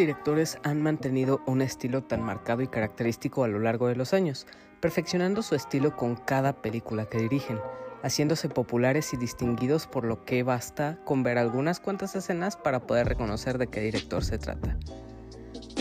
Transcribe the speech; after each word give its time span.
directores 0.00 0.58
han 0.62 0.82
mantenido 0.82 1.42
un 1.46 1.62
estilo 1.62 2.02
tan 2.02 2.22
marcado 2.22 2.62
y 2.62 2.68
característico 2.68 3.44
a 3.44 3.48
lo 3.48 3.58
largo 3.58 3.86
de 3.88 3.96
los 3.96 4.14
años, 4.14 4.46
perfeccionando 4.80 5.42
su 5.42 5.54
estilo 5.54 5.96
con 5.96 6.16
cada 6.16 6.62
película 6.62 7.06
que 7.06 7.18
dirigen, 7.18 7.58
haciéndose 8.02 8.48
populares 8.48 9.12
y 9.12 9.18
distinguidos 9.18 9.86
por 9.86 10.04
lo 10.04 10.24
que 10.24 10.42
basta 10.42 10.98
con 11.04 11.22
ver 11.22 11.38
algunas 11.38 11.80
cuantas 11.80 12.16
escenas 12.16 12.56
para 12.56 12.86
poder 12.86 13.08
reconocer 13.08 13.58
de 13.58 13.66
qué 13.66 13.80
director 13.80 14.24
se 14.24 14.38
trata. 14.38 14.78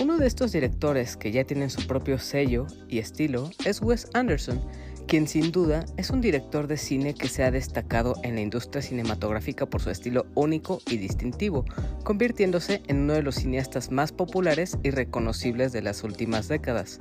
Uno 0.01 0.18
de 0.18 0.28
estos 0.28 0.51
directores 0.51 1.17
que 1.17 1.31
ya 1.31 1.43
tienen 1.45 1.70
su 1.70 1.87
propio 1.87 2.20
sello 2.20 2.67
y 2.87 3.00
estilo 3.00 3.50
es 3.65 3.81
Wes 3.81 4.09
Anderson, 4.14 4.61
quien 5.09 5.27
sin 5.27 5.51
duda 5.51 5.86
es 5.97 6.11
un 6.11 6.21
director 6.21 6.68
de 6.68 6.77
cine 6.77 7.15
que 7.15 7.29
se 7.29 7.43
ha 7.43 7.50
destacado 7.50 8.13
en 8.21 8.36
la 8.36 8.41
industria 8.41 8.83
cinematográfica 8.83 9.65
por 9.65 9.81
su 9.81 9.89
estilo 9.89 10.27
único 10.36 10.81
y 10.87 10.97
distintivo, 10.97 11.65
convirtiéndose 12.04 12.83
en 12.87 12.97
uno 13.00 13.14
de 13.14 13.23
los 13.23 13.33
cineastas 13.33 13.89
más 13.89 14.11
populares 14.11 14.77
y 14.83 14.91
reconocibles 14.91 15.71
de 15.71 15.81
las 15.81 16.03
últimas 16.03 16.47
décadas. 16.47 17.00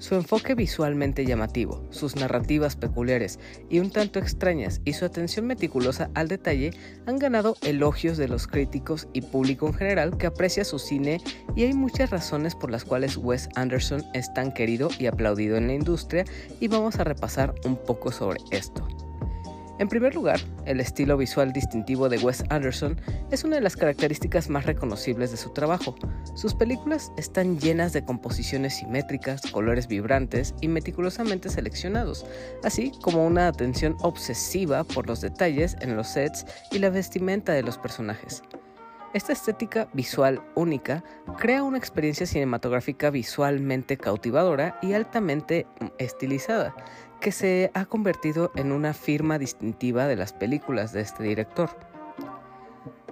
Su 0.00 0.14
enfoque 0.14 0.54
visualmente 0.54 1.26
llamativo, 1.26 1.86
sus 1.90 2.16
narrativas 2.16 2.74
peculiares 2.74 3.38
y 3.68 3.80
un 3.80 3.90
tanto 3.90 4.18
extrañas 4.18 4.80
y 4.86 4.94
su 4.94 5.04
atención 5.04 5.46
meticulosa 5.46 6.10
al 6.14 6.26
detalle 6.26 6.72
han 7.06 7.18
ganado 7.18 7.54
elogios 7.60 8.16
de 8.16 8.26
los 8.26 8.46
críticos 8.46 9.08
y 9.12 9.20
público 9.20 9.66
en 9.66 9.74
general 9.74 10.16
que 10.16 10.26
aprecia 10.26 10.64
su 10.64 10.78
cine 10.78 11.20
y 11.54 11.64
hay 11.64 11.74
muchas 11.74 12.08
razones 12.08 12.54
por 12.54 12.70
las 12.70 12.86
cuales 12.86 13.18
Wes 13.18 13.50
Anderson 13.56 14.02
es 14.14 14.32
tan 14.32 14.52
querido 14.52 14.88
y 14.98 15.04
aplaudido 15.04 15.58
en 15.58 15.66
la 15.66 15.74
industria 15.74 16.24
y 16.60 16.68
vamos 16.68 16.98
a 16.98 17.04
repasar 17.04 17.54
un 17.66 17.76
poco 17.76 18.10
sobre 18.10 18.40
esto. 18.52 18.88
En 19.80 19.88
primer 19.88 20.14
lugar, 20.14 20.38
el 20.66 20.78
estilo 20.78 21.16
visual 21.16 21.54
distintivo 21.54 22.10
de 22.10 22.18
Wes 22.18 22.44
Anderson 22.50 23.00
es 23.30 23.44
una 23.44 23.56
de 23.56 23.62
las 23.62 23.76
características 23.76 24.50
más 24.50 24.66
reconocibles 24.66 25.30
de 25.30 25.38
su 25.38 25.54
trabajo. 25.54 25.94
Sus 26.34 26.52
películas 26.52 27.10
están 27.16 27.58
llenas 27.58 27.94
de 27.94 28.04
composiciones 28.04 28.76
simétricas, 28.76 29.40
colores 29.50 29.88
vibrantes 29.88 30.54
y 30.60 30.68
meticulosamente 30.68 31.48
seleccionados, 31.48 32.26
así 32.62 32.92
como 33.00 33.26
una 33.26 33.48
atención 33.48 33.96
obsesiva 34.02 34.84
por 34.84 35.06
los 35.06 35.22
detalles 35.22 35.78
en 35.80 35.96
los 35.96 36.08
sets 36.08 36.44
y 36.70 36.78
la 36.78 36.90
vestimenta 36.90 37.54
de 37.54 37.62
los 37.62 37.78
personajes. 37.78 38.42
Esta 39.12 39.32
estética 39.32 39.88
visual 39.92 40.40
única 40.54 41.02
crea 41.36 41.64
una 41.64 41.78
experiencia 41.78 42.26
cinematográfica 42.26 43.10
visualmente 43.10 43.96
cautivadora 43.96 44.78
y 44.82 44.92
altamente 44.92 45.66
estilizada, 45.98 46.76
que 47.20 47.32
se 47.32 47.70
ha 47.74 47.84
convertido 47.84 48.50
en 48.56 48.72
una 48.72 48.94
firma 48.94 49.38
distintiva 49.38 50.06
de 50.06 50.16
las 50.16 50.32
películas 50.32 50.92
de 50.92 51.02
este 51.02 51.22
director. 51.22 51.70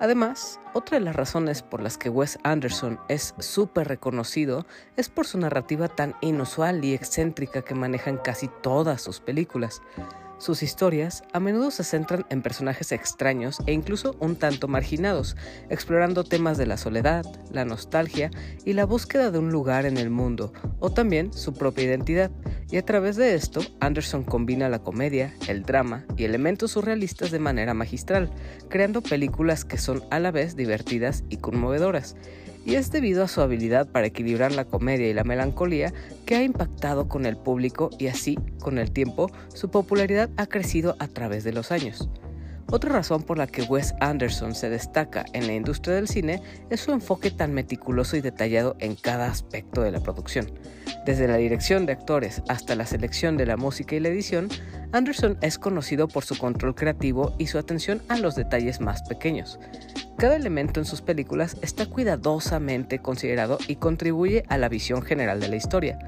Además, 0.01 0.61
otra 0.75 0.99
de 0.99 1.05
las 1.05 1.17
razones 1.17 1.63
por 1.63 1.83
las 1.83 1.99
que 1.99 2.09
Wes 2.09 2.39
Anderson 2.45 3.01
es 3.09 3.35
súper 3.39 3.89
reconocido 3.89 4.65
es 4.97 5.09
por 5.09 5.27
su 5.27 5.39
narrativa 5.39 5.89
tan 5.89 6.15
inusual 6.21 6.85
y 6.85 6.95
excéntrica 6.95 7.63
que 7.63 7.75
maneja 7.75 8.11
en 8.11 8.19
casi 8.19 8.49
todas 8.63 9.03
sus 9.03 9.21
películas. 9.21 9.83
Sus 10.39 10.63
historias 10.63 11.25
a 11.33 11.41
menudo 11.41 11.73
se 11.73 11.83
centran 11.83 12.25
en 12.31 12.43
personajes 12.43 12.93
extraños 12.93 13.59
e 13.67 13.73
incluso 13.73 14.17
un 14.21 14.37
tanto 14.37 14.69
marginados, 14.69 15.37
explorando 15.69 16.23
temas 16.23 16.57
de 16.57 16.67
la 16.67 16.77
soledad, 16.77 17.27
la 17.51 17.65
nostalgia 17.65 18.31
y 18.65 18.75
la 18.75 18.87
búsqueda 18.87 19.33
de 19.33 19.39
un 19.41 19.51
lugar 19.51 19.85
en 19.85 19.97
el 19.99 20.11
mundo, 20.11 20.53
o 20.79 20.91
también 20.91 21.33
su 21.33 21.55
propia 21.55 21.85
identidad, 21.85 22.31
y 22.71 22.77
a 22.77 22.85
través 22.85 23.17
de 23.17 23.35
esto, 23.35 23.63
Anderson 23.81 24.23
combina 24.23 24.69
la 24.69 24.79
comedia, 24.79 25.35
el 25.49 25.63
drama 25.63 26.05
y 26.17 26.25
elementos 26.25 26.73
surrealistas 26.73 27.33
de 27.33 27.41
manera 27.41 27.75
magistral, 27.75 28.31
creando 28.69 29.03
películas 29.03 29.65
que 29.65 29.79
son 29.79 30.05
a 30.11 30.21
la 30.21 30.31
vez 30.31 30.55
divertidas 30.55 31.25
y 31.31 31.39
conmovedoras. 31.39 32.15
Y 32.69 32.75
es 32.75 32.91
debido 32.91 33.25
a 33.25 33.29
su 33.29 33.41
habilidad 33.41 33.89
para 33.89 34.09
equilibrar 34.09 34.53
la 34.53 34.67
comedia 34.67 35.09
y 35.09 35.15
la 35.15 35.25
melancolía 35.25 35.95
que 36.27 36.37
ha 36.37 36.43
impactado 36.43 37.09
con 37.09 37.25
el 37.25 37.39
público 37.39 37.89
y 37.99 38.09
así, 38.09 38.39
con 38.61 38.77
el 38.77 38.91
tiempo, 38.91 39.31
su 39.55 39.71
popularidad 39.71 40.29
ha 40.37 40.45
crecido 40.45 40.95
a 40.99 41.09
través 41.09 41.45
de 41.45 41.55
los 41.55 41.73
años. 41.73 42.11
Otra 42.71 42.93
razón 42.93 43.23
por 43.23 43.39
la 43.39 43.47
que 43.47 43.63
Wes 43.63 43.95
Anderson 44.01 44.55
se 44.55 44.69
destaca 44.69 45.25
en 45.33 45.47
la 45.47 45.55
industria 45.55 45.95
del 45.95 46.07
cine 46.07 46.43
es 46.69 46.81
su 46.81 46.93
enfoque 46.93 47.31
tan 47.31 47.55
meticuloso 47.55 48.17
y 48.17 48.21
detallado 48.21 48.77
en 48.79 48.95
cada 48.95 49.27
aspecto 49.27 49.81
de 49.81 49.91
la 49.91 50.01
producción. 50.01 50.53
Desde 51.07 51.29
la 51.29 51.39
dirección 51.39 51.87
de 51.87 51.93
actores 51.93 52.43
hasta 52.47 52.75
la 52.75 52.85
selección 52.85 53.39
de 53.39 53.47
la 53.47 53.57
música 53.57 53.97
y 53.97 54.01
la 54.01 54.11
edición, 54.11 54.51
Anderson 54.93 55.39
es 55.41 55.59
conocido 55.59 56.09
por 56.09 56.25
su 56.25 56.37
control 56.37 56.75
creativo 56.75 57.35
y 57.39 57.47
su 57.47 57.57
atención 57.57 58.03
a 58.09 58.19
los 58.19 58.35
detalles 58.37 58.81
más 58.81 59.03
pequeños. 59.03 59.59
Cada 60.19 60.37
elemento 60.37 60.79
en 60.79 60.85
sus 60.85 61.01
películas 61.01 61.57
está 61.63 61.87
cuidadosamente 61.87 62.99
considerado 62.99 63.57
y 63.67 63.77
contribuye 63.77 64.45
a 64.49 64.59
la 64.59 64.69
visión 64.69 65.01
general 65.01 65.41
de 65.41 65.49
la 65.49 65.57
historia. 65.57 65.99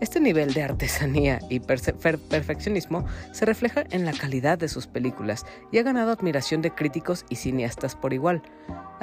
Este 0.00 0.20
nivel 0.20 0.52
de 0.52 0.62
artesanía 0.62 1.38
y 1.48 1.60
perfeccionismo 1.60 3.06
se 3.32 3.46
refleja 3.46 3.84
en 3.90 4.04
la 4.04 4.12
calidad 4.12 4.58
de 4.58 4.68
sus 4.68 4.86
películas 4.86 5.46
y 5.70 5.78
ha 5.78 5.82
ganado 5.82 6.12
admiración 6.12 6.62
de 6.62 6.72
críticos 6.72 7.24
y 7.28 7.36
cineastas 7.36 7.94
por 7.94 8.12
igual. 8.12 8.42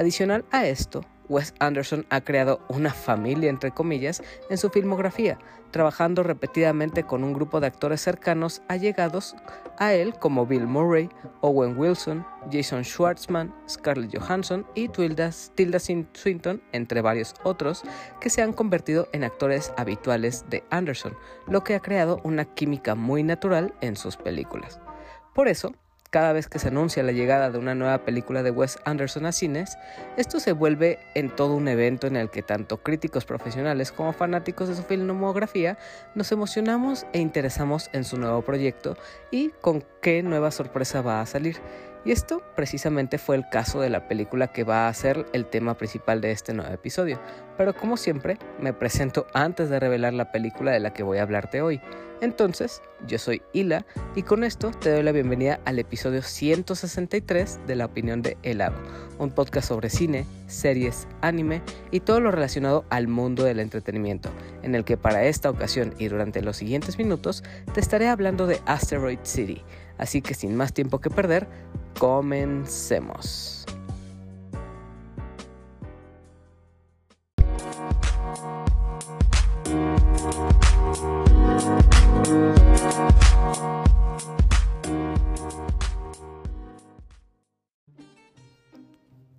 Adicional 0.02 0.46
a 0.50 0.66
esto, 0.66 1.06
Wes 1.30 1.54
Anderson 1.60 2.08
ha 2.10 2.22
creado 2.22 2.60
una 2.70 2.92
familia, 2.92 3.52
entre 3.52 3.70
comillas, 3.70 4.24
en 4.50 4.58
su 4.58 4.72
filmografía, 4.72 5.38
trabajando 5.70 6.24
repetidamente 6.24 7.04
con 7.04 7.24
un 7.24 7.34
grupo 7.34 7.60
de 7.60 7.68
actores 7.68 8.02
cercanos 8.02 8.64
allegados 8.68 9.36
a 9.78 9.94
él 9.94 10.16
como 10.16 10.48
Bill 10.48 10.66
Murray, 10.66 11.08
Owen 11.42 11.78
Wilson, 11.78 12.26
Jason 12.52 12.84
Schwartzman, 12.84 13.54
Scarlett 13.70 14.18
Johansson 14.18 14.66
y 14.74 14.88
Tilda, 14.88 15.32
Swinton, 15.32 16.64
entre 16.72 17.02
varios 17.02 17.36
otros, 17.44 17.84
que 18.20 18.32
se 18.32 18.42
han 18.42 18.54
convertido 18.54 19.08
en 19.14 19.24
actores 19.24 19.72
habituales 19.78 20.46
de 20.50 20.64
Anderson, 20.72 21.16
lo 21.46 21.64
que 21.64 21.76
ha 21.76 21.80
creado 21.80 22.20
una 22.24 22.46
química 22.46 22.96
muy 22.96 23.22
natural 23.22 23.76
en 23.82 23.96
sus 23.96 24.18
películas. 24.18 24.80
Por 25.36 25.48
eso, 25.48 25.76
cada 26.12 26.34
vez 26.34 26.48
que 26.48 26.60
se 26.60 26.68
anuncia 26.68 27.04
la 27.04 27.14
llegada 27.14 27.50
de 27.50 27.58
una 27.58 27.74
nueva 27.74 28.00
película 28.00 28.44
de 28.44 28.52
Wes 28.52 28.80
Anderson 28.84 29.26
a 29.26 29.32
cines, 29.32 29.78
esto 30.18 30.42
se 30.42 30.52
vuelve 30.52 31.00
en 31.16 31.34
todo 31.34 31.56
un 31.56 31.70
evento 31.70 32.06
en 32.06 32.18
el 32.18 32.30
que 32.30 32.44
tanto 32.44 32.84
críticos 32.84 33.24
profesionales 33.24 33.94
como 33.94 34.12
fanáticos 34.12 34.68
de 34.68 34.76
su 34.76 34.84
filmografía 34.84 35.78
nos 36.14 36.32
emocionamos 36.34 37.06
e 37.14 37.20
interesamos 37.20 37.90
en 37.94 38.04
su 38.04 38.18
nuevo 38.18 38.42
proyecto 38.42 38.98
y 39.32 39.52
con 39.62 39.86
qué 40.02 40.22
nueva 40.22 40.52
sorpresa 40.52 41.02
va 41.02 41.22
a 41.22 41.26
salir. 41.26 41.58
Y 42.04 42.12
esto 42.12 42.42
precisamente 42.56 43.20
fue 43.20 43.36
el 43.36 43.48
caso 43.48 43.80
de 43.80 43.90
la 43.90 44.08
película 44.08 44.48
que 44.48 44.64
va 44.64 44.88
a 44.88 44.94
ser 44.94 45.28
el 45.34 45.46
tema 45.46 45.76
principal 45.76 46.20
de 46.20 46.32
este 46.32 46.52
nuevo 46.52 46.74
episodio. 46.74 47.20
Pero 47.58 47.76
como 47.76 47.96
siempre, 47.96 48.40
me 48.60 48.74
presento 48.74 49.28
antes 49.36 49.70
de 49.70 49.80
revelar 49.80 50.14
la 50.14 50.32
película 50.32 50.72
de 50.72 50.80
la 50.80 50.94
que 50.94 51.04
voy 51.04 51.20
a 51.20 51.24
hablarte 51.24 51.62
hoy. 51.62 51.80
Entonces, 52.20 52.82
yo 53.06 53.20
soy 53.20 53.44
Hila 53.54 53.86
y 54.16 54.24
con 54.24 54.44
esto 54.44 54.72
te 54.72 54.92
doy 54.92 55.04
la 55.04 55.12
bienvenida 55.12 55.60
al 55.66 55.78
episodio 55.78 56.24
163 56.24 57.68
de 57.68 57.76
La 57.76 57.86
Opinión 57.86 58.24
de 58.24 58.38
Helado, 58.42 58.78
un 59.20 59.32
podcast 59.32 59.68
sobre 59.68 59.90
cine, 59.90 60.26
series, 60.48 61.08
anime 61.22 61.62
y 61.92 62.00
todo 62.00 62.20
lo 62.20 62.32
relacionado 62.32 62.86
al 62.90 63.08
mundo 63.08 63.44
del 63.44 63.60
entretenimiento, 63.60 64.30
en 64.62 64.76
el 64.76 64.86
que 64.86 64.98
para 64.98 65.24
esta 65.26 65.50
ocasión 65.50 65.94
y 65.98 66.08
durante 66.08 66.44
los 66.44 66.58
siguientes 66.58 67.00
minutos 67.00 67.44
te 67.74 67.80
estaré 67.80 68.08
hablando 68.08 68.46
de 68.46 68.60
Asteroid 68.66 69.20
City 69.24 69.64
Así 70.02 70.24
que 70.24 70.34
sin 70.34 70.56
más 70.56 70.74
tiempo 70.74 71.00
que 71.00 71.12
perder, 71.12 71.48
comencemos. 71.98 73.66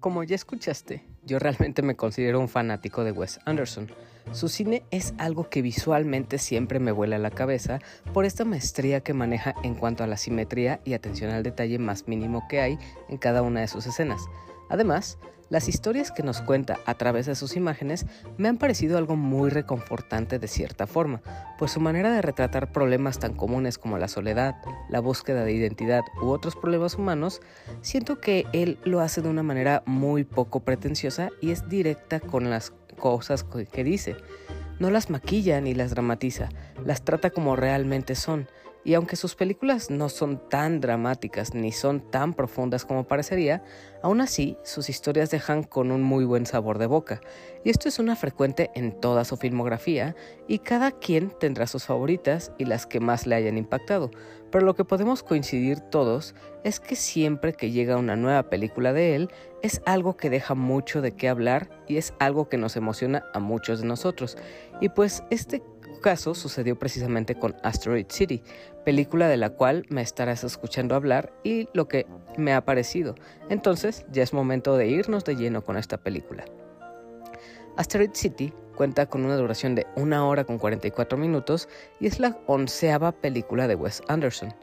Como 0.01 0.25
ya 0.25 0.35
escuchaste, 0.35 1.05
yo 1.25 1.39
realmente 1.39 1.83
me 1.83 1.97
considero 1.97 2.41
un 2.41 2.49
fanático 2.49 3.05
de 3.05 3.13
Wes 3.13 3.41
Anderson 3.45 3.91
su 4.31 4.49
cine 4.49 4.83
es 4.91 5.13
algo 5.19 5.51
que 5.51 5.61
visualmente 5.61 6.39
siempre 6.39 6.79
me 6.79 6.93
vuela 6.93 7.19
la 7.19 7.31
cabeza 7.31 7.81
por 8.15 8.25
esta 8.25 8.47
maestría 8.47 9.01
que 9.01 9.13
maneja 9.13 9.55
en 9.63 9.75
cuanto 9.75 10.05
a 10.05 10.07
la 10.07 10.17
simetría 10.17 10.81
y 10.85 10.95
atención 10.95 11.33
al 11.33 11.43
detalle 11.43 11.79
más 11.79 12.09
mínimo 12.09 12.47
que 12.49 12.61
hay 12.61 12.79
en 13.11 13.19
cada 13.19 13.43
una 13.43 13.61
de 13.61 13.69
sus 13.69 13.87
escenas. 13.87 14.23
Además, 14.71 15.19
las 15.53 15.69
historias 15.69 16.11
que 16.11 16.23
nos 16.23 16.41
cuenta 16.41 16.81
a 16.87 16.95
través 16.95 17.27
de 17.27 17.35
sus 17.35 17.57
imágenes 17.57 18.07
me 18.39 18.49
han 18.49 18.57
parecido 18.57 18.97
algo 18.97 19.17
muy 19.17 19.51
reconfortante 19.51 20.39
de 20.39 20.49
cierta 20.49 20.87
forma, 20.87 21.21
pues 21.59 21.73
su 21.73 21.79
manera 21.79 22.11
de 22.11 22.23
retratar 22.23 22.73
problemas 22.73 23.19
tan 23.19 23.35
comunes 23.35 23.77
como 23.77 23.99
la 23.99 24.09
soledad, 24.09 24.55
la 24.89 25.01
búsqueda 25.01 25.45
de 25.45 25.53
identidad 25.53 26.05
u 26.23 26.29
otros 26.29 26.57
problemas 26.57 26.95
humanos, 26.95 27.43
siento 27.83 28.19
que 28.19 28.47
él 28.55 28.79
lo 28.85 29.01
hace 29.01 29.21
de 29.21 29.29
una 29.29 29.43
manera 29.43 29.83
muy 29.85 30.25
poco 30.25 30.61
pretenciosa 30.61 31.29
y 31.43 31.51
es 31.51 31.69
directa 31.69 32.19
con 32.19 32.49
las 32.49 32.73
cosas 32.99 33.45
que 33.45 33.85
dice. 33.85 34.17
No 34.79 34.89
las 34.89 35.11
maquilla 35.11 35.61
ni 35.61 35.75
las 35.75 35.91
dramatiza, 35.91 36.49
las 36.83 37.05
trata 37.05 37.29
como 37.29 37.57
realmente 37.57 38.15
son, 38.15 38.49
y 38.85 38.95
aunque 38.95 39.17
sus 39.17 39.35
películas 39.35 39.91
no 39.91 40.09
son 40.09 40.49
tan 40.49 40.81
dramáticas 40.81 41.55
ni 41.55 41.73
son 41.73 42.01
tan 42.11 42.35
profundas 42.35 42.85
como 42.85 43.07
parecería, 43.07 43.63
aún 44.03 44.21
así 44.21 44.57
sus 44.65 44.89
historias 44.89 45.31
dejan 45.31 45.63
con 45.63 45.93
un 45.93 46.03
muy 46.03 46.25
buen 46.25 46.47
sabor 46.47 46.79
de 46.79 46.87
boca, 46.87 47.21
y 47.65 47.71
esto 47.71 47.89
es 47.89 47.99
una 47.99 48.17
frecuente 48.17 48.71
en 48.75 48.93
toda 49.01 49.25
su 49.25 49.37
filmografía, 49.37 50.17
y 50.49 50.59
cada 50.59 50.91
quien 50.91 51.31
tendrá 51.39 51.67
sus 51.67 51.85
favoritas 51.85 52.53
y 52.59 52.65
las 52.65 52.87
que 52.87 53.01
más 53.01 53.27
le 53.27 53.37
hayan 53.37 53.59
impactado, 53.59 54.11
pero 54.51 54.67
lo 54.67 54.75
que 54.75 54.85
podemos 54.85 55.23
coincidir 55.23 55.81
todos 55.81 56.35
es 56.65 56.81
que 56.81 56.97
siempre 56.97 57.55
que 57.55 57.71
llega 57.71 57.97
una 57.97 58.17
nueva 58.17 58.45
película 58.51 58.93
de 58.93 59.15
él, 59.15 59.31
es 59.63 59.81
algo 59.87 60.17
que 60.17 60.29
deja 60.29 60.55
mucho 60.55 61.01
de 61.01 61.13
qué 61.13 61.29
hablar 61.29 61.71
y 61.87 61.97
es 61.97 62.15
algo 62.19 62.49
que 62.49 62.59
nos 62.59 62.77
emociona 62.77 63.25
a 63.33 63.39
muchos 63.39 63.81
de 63.81 63.87
nosotros, 63.87 64.37
y 64.81 64.89
pues 64.89 65.23
este 65.31 65.63
caso 66.03 66.35
sucedió 66.35 66.79
precisamente 66.79 67.37
con 67.37 67.57
Asteroid 67.63 68.07
City, 68.11 68.43
película 68.85 69.29
de 69.29 69.39
la 69.39 69.49
cual 69.49 69.87
me 69.89 70.03
estarás 70.03 70.45
escuchando 70.45 70.95
hablar 70.95 71.33
y 71.43 71.71
lo 71.73 71.89
que 71.89 72.07
me 72.37 72.53
ha 72.53 72.67
parecido. 72.67 73.15
Entonces 73.49 74.05
ya 74.13 74.23
es 74.23 74.35
momento 74.35 74.77
de 74.77 74.89
irnos 74.89 75.25
de 75.25 75.37
lleno 75.37 75.65
con 75.65 75.79
esta 75.79 75.97
película. 75.97 76.45
Asteroid 77.79 78.11
City 78.13 78.53
cuenta 78.77 79.07
con 79.07 79.25
una 79.25 79.37
duración 79.37 79.75
de 79.75 79.87
1 79.97 80.29
hora 80.29 80.45
con 80.45 80.59
44 80.59 81.17
minutos 81.17 81.69
y 82.01 82.07
es 82.07 82.21
la 82.21 82.39
onceava 82.47 83.13
película 83.13 83.67
de 83.67 83.77
Wes 83.77 84.03
Anderson. 84.09 84.55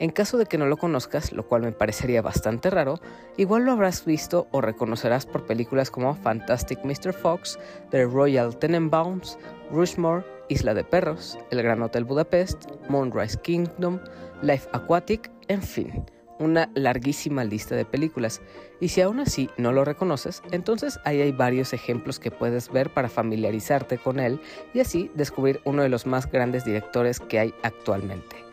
En 0.00 0.10
caso 0.10 0.38
de 0.38 0.46
que 0.46 0.56
no 0.56 0.64
lo 0.64 0.78
conozcas, 0.78 1.30
lo 1.30 1.46
cual 1.46 1.60
me 1.60 1.72
parecería 1.72 2.22
bastante 2.22 2.70
raro, 2.70 2.98
igual 3.36 3.64
lo 3.64 3.72
habrás 3.72 4.06
visto 4.06 4.48
o 4.50 4.62
reconocerás 4.62 5.26
por 5.26 5.44
películas 5.44 5.90
como 5.90 6.14
Fantastic 6.14 6.82
Mr. 6.82 7.12
Fox, 7.12 7.58
The 7.90 8.06
Royal 8.06 8.56
Tenenbaums, 8.56 9.38
Rushmore, 9.70 10.24
Isla 10.48 10.72
de 10.72 10.84
Perros, 10.84 11.38
El 11.50 11.62
Gran 11.62 11.82
Hotel 11.82 12.04
Budapest, 12.04 12.64
Moonrise 12.88 13.38
Kingdom, 13.42 14.00
Life 14.40 14.70
Aquatic, 14.72 15.30
en 15.48 15.62
fin, 15.62 16.06
una 16.38 16.70
larguísima 16.74 17.44
lista 17.44 17.76
de 17.76 17.84
películas. 17.84 18.40
Y 18.80 18.88
si 18.88 19.02
aún 19.02 19.20
así 19.20 19.50
no 19.58 19.70
lo 19.70 19.84
reconoces, 19.84 20.42
entonces 20.50 20.98
ahí 21.04 21.20
hay 21.20 21.32
varios 21.32 21.74
ejemplos 21.74 22.18
que 22.18 22.30
puedes 22.30 22.72
ver 22.72 22.88
para 22.88 23.10
familiarizarte 23.10 23.98
con 23.98 24.18
él 24.18 24.40
y 24.72 24.80
así 24.80 25.10
descubrir 25.14 25.60
uno 25.66 25.82
de 25.82 25.90
los 25.90 26.06
más 26.06 26.30
grandes 26.32 26.64
directores 26.64 27.20
que 27.20 27.38
hay 27.38 27.54
actualmente. 27.62 28.49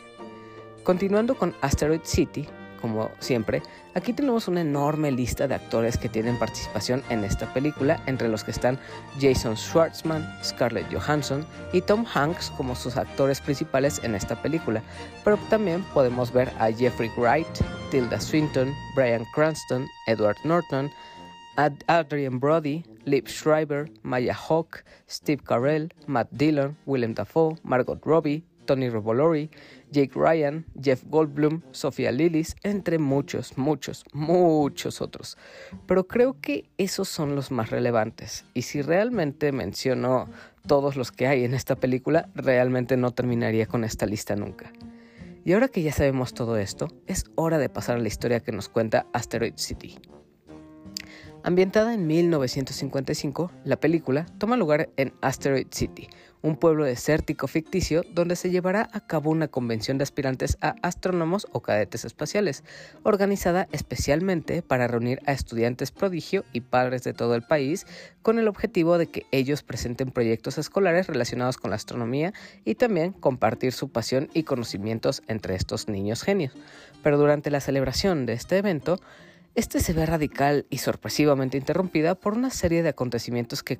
Continuando 0.88 1.34
con 1.34 1.54
Asteroid 1.60 2.00
City, 2.04 2.48
como 2.80 3.10
siempre, 3.18 3.60
aquí 3.94 4.14
tenemos 4.14 4.48
una 4.48 4.62
enorme 4.62 5.12
lista 5.12 5.46
de 5.46 5.54
actores 5.54 5.98
que 5.98 6.08
tienen 6.08 6.38
participación 6.38 7.02
en 7.10 7.24
esta 7.24 7.52
película, 7.52 8.02
entre 8.06 8.26
los 8.28 8.42
que 8.42 8.52
están 8.52 8.78
Jason 9.20 9.54
Schwartzman, 9.54 10.26
Scarlett 10.42 10.90
Johansson 10.90 11.44
y 11.74 11.82
Tom 11.82 12.06
Hanks 12.14 12.50
como 12.56 12.74
sus 12.74 12.96
actores 12.96 13.38
principales 13.42 14.02
en 14.02 14.14
esta 14.14 14.40
película, 14.40 14.82
pero 15.24 15.36
también 15.50 15.84
podemos 15.92 16.32
ver 16.32 16.50
a 16.58 16.72
Jeffrey 16.72 17.10
Wright, 17.18 17.46
Tilda 17.90 18.18
Swinton, 18.18 18.72
Brian 18.96 19.26
Cranston, 19.34 19.86
Edward 20.06 20.38
Norton, 20.44 20.90
Adrian 21.88 22.40
Brody, 22.40 22.82
Liv 23.04 23.28
Schreiber, 23.28 23.90
Maya 24.02 24.34
Hawke, 24.34 24.86
Steve 25.06 25.42
Carell, 25.44 25.92
Matt 26.06 26.28
Dillon, 26.30 26.78
Willem 26.86 27.12
Dafoe, 27.12 27.58
Margot 27.62 28.00
Robbie, 28.06 28.42
Tony 28.68 28.90
Revolori, 28.90 29.50
Jake 29.90 30.12
Ryan, 30.14 30.66
Jeff 30.78 31.02
Goldblum, 31.06 31.62
Sofía 31.70 32.12
Lillis, 32.12 32.54
entre 32.62 32.98
muchos, 32.98 33.56
muchos, 33.56 34.04
muchos 34.12 35.00
otros. 35.00 35.38
Pero 35.86 36.06
creo 36.06 36.38
que 36.38 36.68
esos 36.76 37.08
son 37.08 37.34
los 37.34 37.50
más 37.50 37.70
relevantes. 37.70 38.44
Y 38.52 38.62
si 38.62 38.82
realmente 38.82 39.52
menciono 39.52 40.28
todos 40.66 40.96
los 40.96 41.10
que 41.10 41.26
hay 41.26 41.44
en 41.44 41.54
esta 41.54 41.76
película, 41.76 42.28
realmente 42.34 42.98
no 42.98 43.10
terminaría 43.12 43.64
con 43.64 43.84
esta 43.84 44.04
lista 44.04 44.36
nunca. 44.36 44.70
Y 45.46 45.54
ahora 45.54 45.68
que 45.68 45.80
ya 45.80 45.92
sabemos 45.92 46.34
todo 46.34 46.58
esto, 46.58 46.88
es 47.06 47.24
hora 47.36 47.56
de 47.56 47.70
pasar 47.70 47.96
a 47.96 48.00
la 48.00 48.08
historia 48.08 48.40
que 48.40 48.52
nos 48.52 48.68
cuenta 48.68 49.06
Asteroid 49.14 49.54
City. 49.56 49.98
Ambientada 51.42 51.94
en 51.94 52.06
1955, 52.06 53.50
la 53.64 53.76
película 53.80 54.26
toma 54.36 54.58
lugar 54.58 54.90
en 54.96 55.14
Asteroid 55.22 55.68
City, 55.70 56.08
un 56.42 56.56
pueblo 56.56 56.84
desértico 56.84 57.46
ficticio 57.46 58.02
donde 58.12 58.36
se 58.36 58.50
llevará 58.50 58.88
a 58.92 59.00
cabo 59.00 59.30
una 59.30 59.48
convención 59.48 59.98
de 59.98 60.04
aspirantes 60.04 60.58
a 60.60 60.74
astrónomos 60.82 61.46
o 61.52 61.60
cadetes 61.60 62.04
espaciales, 62.04 62.64
organizada 63.02 63.68
especialmente 63.72 64.62
para 64.62 64.86
reunir 64.86 65.20
a 65.26 65.32
estudiantes 65.32 65.90
prodigio 65.90 66.44
y 66.52 66.60
padres 66.60 67.02
de 67.02 67.12
todo 67.12 67.34
el 67.34 67.42
país 67.42 67.86
con 68.22 68.38
el 68.38 68.48
objetivo 68.48 68.98
de 68.98 69.06
que 69.06 69.26
ellos 69.32 69.62
presenten 69.62 70.10
proyectos 70.10 70.58
escolares 70.58 71.06
relacionados 71.06 71.56
con 71.56 71.70
la 71.70 71.76
astronomía 71.76 72.32
y 72.64 72.74
también 72.74 73.12
compartir 73.12 73.72
su 73.72 73.90
pasión 73.90 74.28
y 74.34 74.42
conocimientos 74.42 75.22
entre 75.28 75.54
estos 75.54 75.88
niños 75.88 76.22
genios. 76.22 76.52
Pero 77.02 77.18
durante 77.18 77.50
la 77.50 77.60
celebración 77.60 78.26
de 78.26 78.34
este 78.34 78.58
evento, 78.58 79.00
este 79.58 79.80
se 79.80 79.92
ve 79.92 80.06
radical 80.06 80.66
y 80.70 80.78
sorpresivamente 80.78 81.58
interrumpida 81.58 82.14
por 82.14 82.34
una 82.34 82.48
serie 82.48 82.84
de 82.84 82.90
acontecimientos 82.90 83.64
que, 83.64 83.76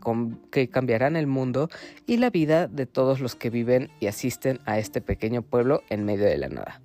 que, 0.51 0.69
cambiarán 0.69 1.15
el 1.15 1.29
mundo 1.29 1.71
y 2.05 2.17
la 2.17 2.31
vida 2.31 2.67
de 2.67 2.87
todos 2.87 3.21
los 3.21 3.37
que 3.37 3.49
viven 3.49 3.89
y 4.01 4.09
asisten 4.09 4.59
a 4.67 4.81
este 4.81 5.01
pequeño 5.01 5.43
pueblo 5.43 5.85
en 5.89 6.05
medio 6.05 6.25
de 6.25 6.37
la 6.37 6.49
nada. 6.49 6.81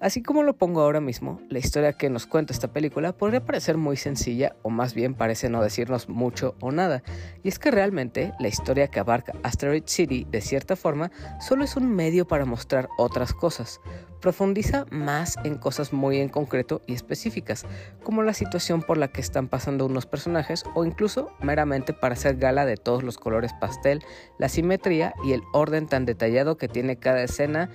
Así 0.00 0.22
como 0.22 0.42
lo 0.42 0.56
pongo 0.56 0.80
ahora 0.80 1.02
mismo, 1.02 1.42
la 1.50 1.58
historia 1.58 1.92
que 1.92 2.08
nos 2.08 2.26
cuenta 2.26 2.54
esta 2.54 2.72
película 2.72 3.12
podría 3.12 3.44
parecer 3.44 3.76
muy 3.76 3.98
sencilla 3.98 4.56
o 4.62 4.70
más 4.70 4.94
bien 4.94 5.12
parece 5.12 5.50
no 5.50 5.62
decirnos 5.62 6.08
mucho 6.08 6.54
o 6.58 6.72
nada, 6.72 7.02
y 7.42 7.48
es 7.48 7.58
que 7.58 7.70
realmente 7.70 8.32
la 8.40 8.48
historia 8.48 8.88
que 8.88 8.98
abarca 8.98 9.34
Asteroid 9.42 9.82
City 9.84 10.26
de 10.30 10.40
cierta 10.40 10.74
forma 10.74 11.12
solo 11.38 11.64
es 11.64 11.76
un 11.76 11.94
medio 11.94 12.26
para 12.26 12.46
mostrar 12.46 12.88
otras 12.96 13.34
cosas, 13.34 13.82
profundiza 14.22 14.86
más 14.90 15.36
en 15.44 15.58
cosas 15.58 15.92
muy 15.92 16.18
en 16.18 16.30
concreto 16.30 16.80
y 16.86 16.94
específicas, 16.94 17.66
como 18.02 18.22
la 18.22 18.32
situación 18.32 18.80
por 18.80 18.96
la 18.96 19.08
que 19.08 19.20
están 19.20 19.48
pasando 19.48 19.84
unos 19.84 20.06
personajes 20.06 20.64
o 20.74 20.86
incluso 20.86 21.30
meramente 21.42 21.92
para 21.92 22.14
hacer 22.14 22.38
gala 22.38 22.64
de 22.64 22.78
todos 22.78 23.02
los 23.02 23.18
colores 23.18 23.52
pastel, 23.60 24.02
la 24.38 24.48
simetría 24.48 25.12
y 25.22 25.32
el 25.32 25.42
orden 25.52 25.86
tan 25.88 26.06
detallado 26.06 26.56
que 26.56 26.68
tiene 26.68 26.96
cada 26.96 27.22
escena 27.22 27.68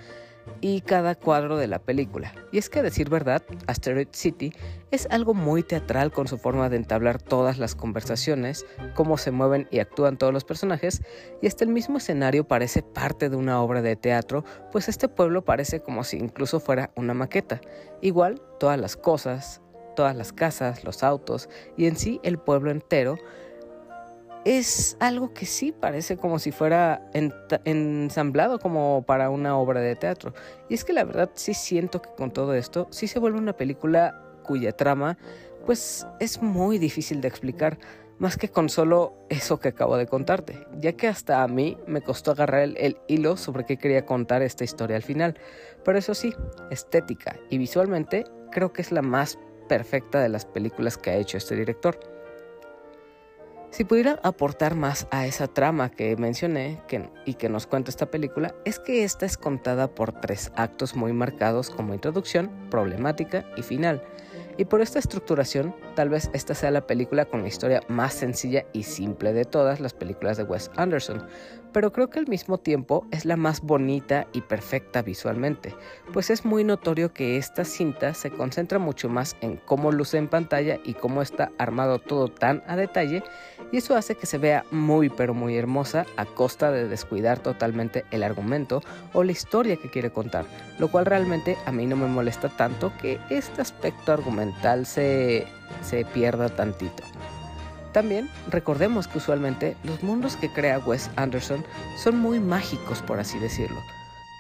y 0.62 0.82
cada 0.82 1.16
cuadro 1.16 1.58
de 1.58 1.68
la 1.68 1.80
película. 1.80 2.34
Y 2.52 2.58
es 2.58 2.70
que 2.70 2.80
a 2.80 2.84
decir 2.84 3.10
verdad, 3.10 3.44
Asteroid 3.68 4.08
City 4.12 4.54
es 4.92 5.08
algo 5.10 5.34
muy 5.34 5.64
teatral 5.64 6.12
con 6.12 6.28
su 6.28 6.38
forma 6.38 6.70
de 6.70 6.78
entablar 6.78 7.22
todas 7.22 7.58
las 7.58 7.76
conversaciones, 7.76 8.66
cómo 8.94 9.18
se 9.18 9.32
mueven 9.32 9.68
y 9.72 9.80
actúan 9.80 10.18
todos 10.18 10.34
los 10.34 10.44
personajes, 10.44 11.02
y 11.42 11.48
hasta 11.48 11.64
el 11.64 11.70
mismo 11.70 11.98
escenario 11.98 12.48
parece 12.48 12.82
parte 12.82 13.30
de 13.30 13.36
una 13.36 13.62
obra 13.62 13.82
de 13.82 13.96
teatro, 13.96 14.44
pues 14.72 14.88
este 14.90 15.08
pueblo 15.08 15.44
parece 15.44 15.82
como 15.82 16.04
si 16.04 16.18
incluso 16.18 16.60
fuera 16.60 16.92
una 16.96 17.14
maqueta. 17.14 17.62
Igual, 18.02 18.42
todas 18.60 18.80
las 18.80 18.96
cosas, 18.96 19.62
todas 19.96 20.16
las 20.16 20.34
casas, 20.34 20.84
los 20.84 21.04
autos 21.04 21.50
y 21.78 21.88
en 21.88 21.96
sí 21.96 22.20
el 22.24 22.38
pueblo 22.38 22.70
entero 22.70 23.18
es 24.46 24.96
algo 25.00 25.34
que 25.34 25.48
sí 25.48 25.72
parece 25.72 26.18
como 26.18 26.38
si 26.38 26.52
fuera 26.52 27.10
ensamblado 27.66 28.60
como 28.60 29.04
para 29.06 29.32
una 29.32 29.58
obra 29.58 29.82
de 29.82 29.96
teatro. 29.96 30.34
Y 30.70 30.76
es 30.76 30.86
que 30.86 30.94
la 30.94 31.04
verdad 31.04 31.32
sí 31.34 31.56
siento 31.56 32.02
que 32.02 32.12
con 32.16 32.32
todo 32.32 32.54
esto 32.54 32.88
sí 32.92 33.08
se 33.08 33.18
vuelve 33.18 33.40
una 33.40 33.54
película 33.54 34.22
cuya 34.44 34.72
trama 34.72 35.18
pues 35.66 36.06
es 36.20 36.44
muy 36.44 36.78
difícil 36.78 37.22
de 37.22 37.28
explicar, 37.28 37.80
más 38.20 38.38
que 38.38 38.50
con 38.50 38.70
solo 38.70 39.16
eso 39.30 39.60
que 39.60 39.70
acabo 39.70 39.98
de 39.98 40.06
contarte, 40.06 40.68
ya 40.80 40.94
que 40.94 41.08
hasta 41.08 41.42
a 41.42 41.48
mí 41.48 41.76
me 41.88 42.02
costó 42.02 42.32
agarrar 42.32 42.62
el, 42.62 42.78
el 42.78 42.98
hilo 43.08 43.36
sobre 43.36 43.66
qué 43.66 43.78
quería 43.78 44.06
contar 44.06 44.44
esta 44.44 44.64
historia 44.64 44.96
al 44.96 45.02
final. 45.02 45.40
Pero 45.84 45.98
eso 45.98 46.14
sí, 46.14 46.36
estética 46.70 47.36
y 47.50 47.58
visualmente 47.58 48.26
creo 48.52 48.72
que 48.72 48.84
es 48.84 48.92
la 48.92 49.02
más 49.02 49.40
perfecta 49.68 50.22
de 50.22 50.30
las 50.30 50.46
películas 50.46 51.00
que 51.00 51.10
ha 51.10 51.16
hecho 51.16 51.38
este 51.38 51.56
director. 51.56 52.15
Si 53.76 53.84
pudiera 53.84 54.22
aportar 54.24 54.74
más 54.74 55.06
a 55.12 55.28
esa 55.28 55.48
trama 55.48 55.92
que 55.92 56.16
mencioné 56.16 56.82
y 57.26 57.34
que 57.34 57.50
nos 57.50 57.68
cuenta 57.68 57.90
esta 57.92 58.06
película, 58.06 58.56
es 58.64 58.80
que 58.80 59.04
esta 59.04 59.26
es 59.26 59.36
contada 59.36 59.90
por 59.90 60.14
tres 60.14 60.54
actos 60.56 60.96
muy 60.96 61.12
marcados 61.12 61.72
como 61.72 61.94
introducción, 61.94 62.50
problemática 62.72 63.46
y 63.58 63.64
final. 63.64 64.02
Y 64.58 64.64
por 64.64 64.80
esta 64.80 65.00
estructuración, 65.00 65.76
tal 65.94 66.08
vez 66.08 66.30
esta 66.32 66.56
sea 66.56 66.72
la 66.72 66.88
película 66.88 67.26
con 67.26 67.42
la 67.42 67.50
historia 67.50 67.82
más 67.90 68.14
sencilla 68.14 68.66
y 68.72 68.84
simple 68.84 69.34
de 69.34 69.44
todas 69.44 69.82
las 69.82 69.94
películas 69.94 70.38
de 70.38 70.44
Wes 70.44 70.72
Anderson, 70.78 71.28
pero 71.76 71.92
creo 71.92 72.10
que 72.10 72.20
al 72.20 72.28
mismo 72.28 72.58
tiempo 72.58 73.06
es 73.12 73.26
la 73.26 73.36
más 73.36 73.60
bonita 73.60 74.28
y 74.32 74.40
perfecta 74.40 75.02
visualmente, 75.02 75.76
pues 76.14 76.30
es 76.30 76.46
muy 76.46 76.64
notorio 76.64 77.12
que 77.12 77.36
esta 77.36 77.66
cinta 77.66 78.14
se 78.14 78.32
concentra 78.32 78.80
mucho 78.80 79.10
más 79.10 79.36
en 79.42 79.58
cómo 79.58 79.92
luce 79.92 80.18
en 80.18 80.30
pantalla 80.30 80.80
y 80.86 80.94
cómo 80.94 81.22
está 81.22 81.52
armado 81.58 82.00
todo 82.00 82.30
tan 82.30 82.64
a 82.66 82.78
detalle, 82.78 83.24
y 83.74 83.78
eso 83.80 83.98
hace 83.98 84.16
que 84.16 84.26
se 84.26 84.38
vea 84.38 84.64
muy 84.72 85.10
pero 85.10 85.34
muy 85.34 85.58
hermosa 85.58 86.06
a 86.16 86.24
costa 86.24 86.72
de 86.72 86.88
descuidar 86.88 87.40
totalmente 87.40 88.06
el 88.10 88.24
argumento 88.24 88.82
o 89.12 89.26
la 89.26 89.34
historia 89.34 89.76
que 89.76 89.90
quiere 89.90 90.12
contar, 90.12 90.46
lo 90.80 90.88
cual 90.88 91.06
realmente 91.06 91.58
a 91.66 91.74
mí 91.74 91.86
no 91.88 91.98
me 91.98 92.08
molesta 92.08 92.48
tanto 92.48 92.94
que 93.02 93.20
este 93.30 93.62
aspecto 93.62 94.14
argumental 94.14 94.86
se, 94.86 95.46
se 95.82 96.06
pierda 96.06 96.48
tantito. 96.48 97.04
También 97.96 98.30
recordemos 98.50 99.08
que 99.08 99.20
usualmente 99.20 99.78
los 99.86 100.04
mundos 100.04 100.36
que 100.36 100.52
crea 100.52 100.80
Wes 100.80 101.10
Anderson 101.16 101.64
son 101.98 102.20
muy 102.20 102.42
mágicos, 102.42 103.02
por 103.02 103.22
así 103.22 103.40
decirlo. 103.40 103.80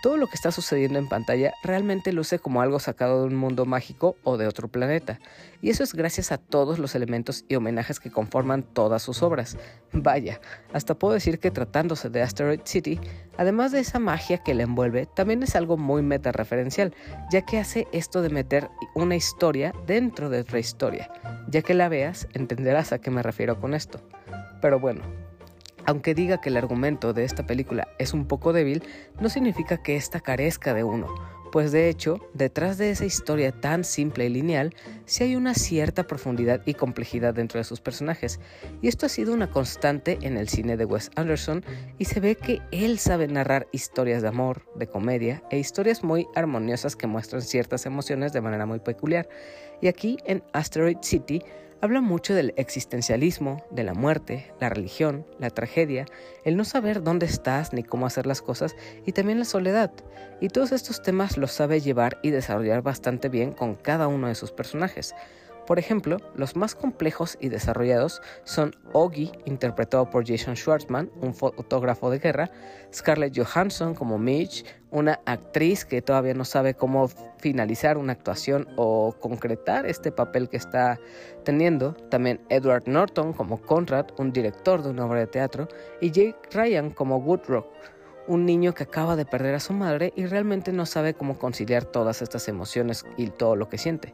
Todo 0.05 0.17
lo 0.17 0.27
que 0.27 0.35
está 0.35 0.51
sucediendo 0.51 0.99
en 0.99 1.09
pantalla 1.09 1.55
realmente 1.63 2.13
luce 2.13 2.37
como 2.37 2.61
algo 2.61 2.77
sacado 2.77 3.21
de 3.21 3.29
un 3.29 3.35
mundo 3.35 3.65
mágico 3.65 4.17
o 4.23 4.37
de 4.37 4.45
otro 4.45 4.67
planeta, 4.67 5.19
y 5.63 5.71
eso 5.71 5.83
es 5.83 5.95
gracias 5.95 6.31
a 6.31 6.37
todos 6.37 6.77
los 6.77 6.93
elementos 6.93 7.43
y 7.47 7.55
homenajes 7.55 7.99
que 7.99 8.11
conforman 8.11 8.61
todas 8.61 9.01
sus 9.01 9.23
obras. 9.23 9.57
Vaya, 9.93 10.39
hasta 10.73 10.93
puedo 10.93 11.15
decir 11.15 11.39
que 11.39 11.49
tratándose 11.49 12.11
de 12.11 12.21
Asteroid 12.21 12.59
City, 12.65 12.99
además 13.35 13.71
de 13.71 13.79
esa 13.79 13.97
magia 13.97 14.37
que 14.37 14.53
la 14.53 14.61
envuelve, 14.61 15.07
también 15.07 15.41
es 15.41 15.55
algo 15.55 15.75
muy 15.75 16.03
meta-referencial, 16.03 16.93
ya 17.31 17.41
que 17.41 17.57
hace 17.57 17.87
esto 17.91 18.21
de 18.21 18.29
meter 18.29 18.69
una 18.93 19.15
historia 19.15 19.73
dentro 19.87 20.29
de 20.29 20.41
otra 20.41 20.59
historia. 20.59 21.09
Ya 21.47 21.63
que 21.63 21.73
la 21.73 21.89
veas, 21.89 22.27
entenderás 22.33 22.93
a 22.93 22.99
qué 22.99 23.09
me 23.09 23.23
refiero 23.23 23.59
con 23.59 23.73
esto. 23.73 24.01
Pero 24.61 24.79
bueno, 24.79 25.01
aunque 25.85 26.13
diga 26.13 26.41
que 26.41 26.49
el 26.49 26.57
argumento 26.57 27.13
de 27.13 27.23
esta 27.23 27.45
película 27.45 27.87
es 27.99 28.13
un 28.13 28.25
poco 28.25 28.53
débil, 28.53 28.83
no 29.19 29.29
significa 29.29 29.81
que 29.81 29.95
ésta 29.95 30.19
carezca 30.19 30.73
de 30.73 30.83
uno, 30.83 31.07
pues 31.55 31.71
de 31.71 31.87
hecho, 31.87 32.19
detrás 32.33 32.77
de 32.77 32.89
esa 32.89 33.05
historia 33.05 33.53
tan 33.53 33.85
simple 33.85 34.25
y 34.25 34.29
lineal, 34.29 34.75
sí 35.05 35.23
hay 35.23 35.37
una 35.37 35.53
cierta 35.53 36.03
profundidad 36.05 36.61
y 36.65 36.73
complejidad 36.73 37.33
dentro 37.33 37.59
de 37.59 37.63
sus 37.63 37.79
personajes, 37.79 38.41
y 38.81 38.89
esto 38.89 39.05
ha 39.05 39.09
sido 39.09 39.33
una 39.33 39.49
constante 39.49 40.17
en 40.21 40.35
el 40.35 40.49
cine 40.49 40.75
de 40.75 40.83
Wes 40.83 41.11
Anderson, 41.15 41.63
y 41.97 42.03
se 42.03 42.19
ve 42.19 42.35
que 42.35 42.61
él 42.71 42.99
sabe 42.99 43.29
narrar 43.29 43.67
historias 43.71 44.21
de 44.21 44.27
amor, 44.27 44.63
de 44.75 44.87
comedia, 44.87 45.43
e 45.49 45.57
historias 45.57 46.03
muy 46.03 46.27
armoniosas 46.35 46.97
que 46.97 47.07
muestran 47.07 47.41
ciertas 47.41 47.85
emociones 47.85 48.33
de 48.33 48.41
manera 48.41 48.65
muy 48.65 48.79
peculiar, 48.79 49.29
y 49.81 49.87
aquí 49.87 50.17
en 50.25 50.43
Asteroid 50.51 50.97
City, 51.03 51.41
Habla 51.81 52.01
mucho 52.01 52.33
del 52.33 52.53
existencialismo, 52.55 53.63
de 53.69 53.83
la 53.83 53.93
muerte, 53.93 54.51
la 54.59 54.69
religión, 54.69 55.25
la 55.39 55.49
tragedia, 55.49 56.05
el 56.43 56.55
no 56.55 56.63
saber 56.63 57.03
dónde 57.03 57.25
estás 57.25 57.73
ni 57.73 57.83
cómo 57.83 58.05
hacer 58.05 58.25
las 58.25 58.41
cosas 58.41 58.75
y 59.05 59.11
también 59.11 59.39
la 59.39 59.45
soledad. 59.45 59.91
Y 60.39 60.47
todos 60.47 60.71
estos 60.71 61.01
temas 61.01 61.37
los 61.37 61.51
sabe 61.51 61.81
llevar 61.81 62.17
y 62.23 62.31
desarrollar 62.31 62.81
bastante 62.81 63.29
bien 63.29 63.51
con 63.51 63.75
cada 63.75 64.07
uno 64.07 64.27
de 64.27 64.35
sus 64.35 64.51
personajes. 64.51 65.13
Por 65.65 65.79
ejemplo, 65.79 66.17
los 66.35 66.55
más 66.55 66.75
complejos 66.75 67.37
y 67.41 67.49
desarrollados 67.49 68.21
son 68.43 68.75
Oggy, 68.93 69.31
interpretado 69.45 70.09
por 70.09 70.27
Jason 70.27 70.55
Schwartzman, 70.55 71.09
un 71.21 71.33
fotógrafo 71.33 72.11
de 72.11 72.19
guerra, 72.19 72.51
Scarlett 72.93 73.35
Johansson 73.35 73.95
como 73.95 74.19
Mitch, 74.19 74.63
una 74.91 75.19
actriz 75.25 75.83
que 75.83 76.01
todavía 76.01 76.35
no 76.35 76.45
sabe 76.45 76.75
cómo 76.75 77.09
finalizar 77.39 77.97
una 77.97 78.13
actuación 78.13 78.67
o 78.77 79.15
concretar 79.19 79.87
este 79.87 80.11
papel 80.11 80.49
que 80.49 80.57
está 80.57 80.99
teniendo, 81.43 81.93
también 82.09 82.41
Edward 82.49 82.87
Norton 82.87 83.33
como 83.33 83.59
Conrad, 83.59 84.05
un 84.17 84.31
director 84.31 84.83
de 84.83 84.89
una 84.89 85.05
obra 85.05 85.19
de 85.19 85.27
teatro, 85.27 85.67
y 85.99 86.11
Jake 86.11 86.37
Ryan 86.51 86.91
como 86.91 87.17
Woodrock, 87.17 87.67
un 88.27 88.45
niño 88.45 88.73
que 88.73 88.83
acaba 88.83 89.15
de 89.15 89.25
perder 89.25 89.55
a 89.55 89.59
su 89.59 89.73
madre 89.73 90.13
y 90.15 90.25
realmente 90.25 90.71
no 90.71 90.85
sabe 90.85 91.13
cómo 91.13 91.37
conciliar 91.37 91.85
todas 91.85 92.21
estas 92.21 92.47
emociones 92.47 93.05
y 93.17 93.27
todo 93.27 93.55
lo 93.55 93.69
que 93.69 93.77
siente. 93.77 94.13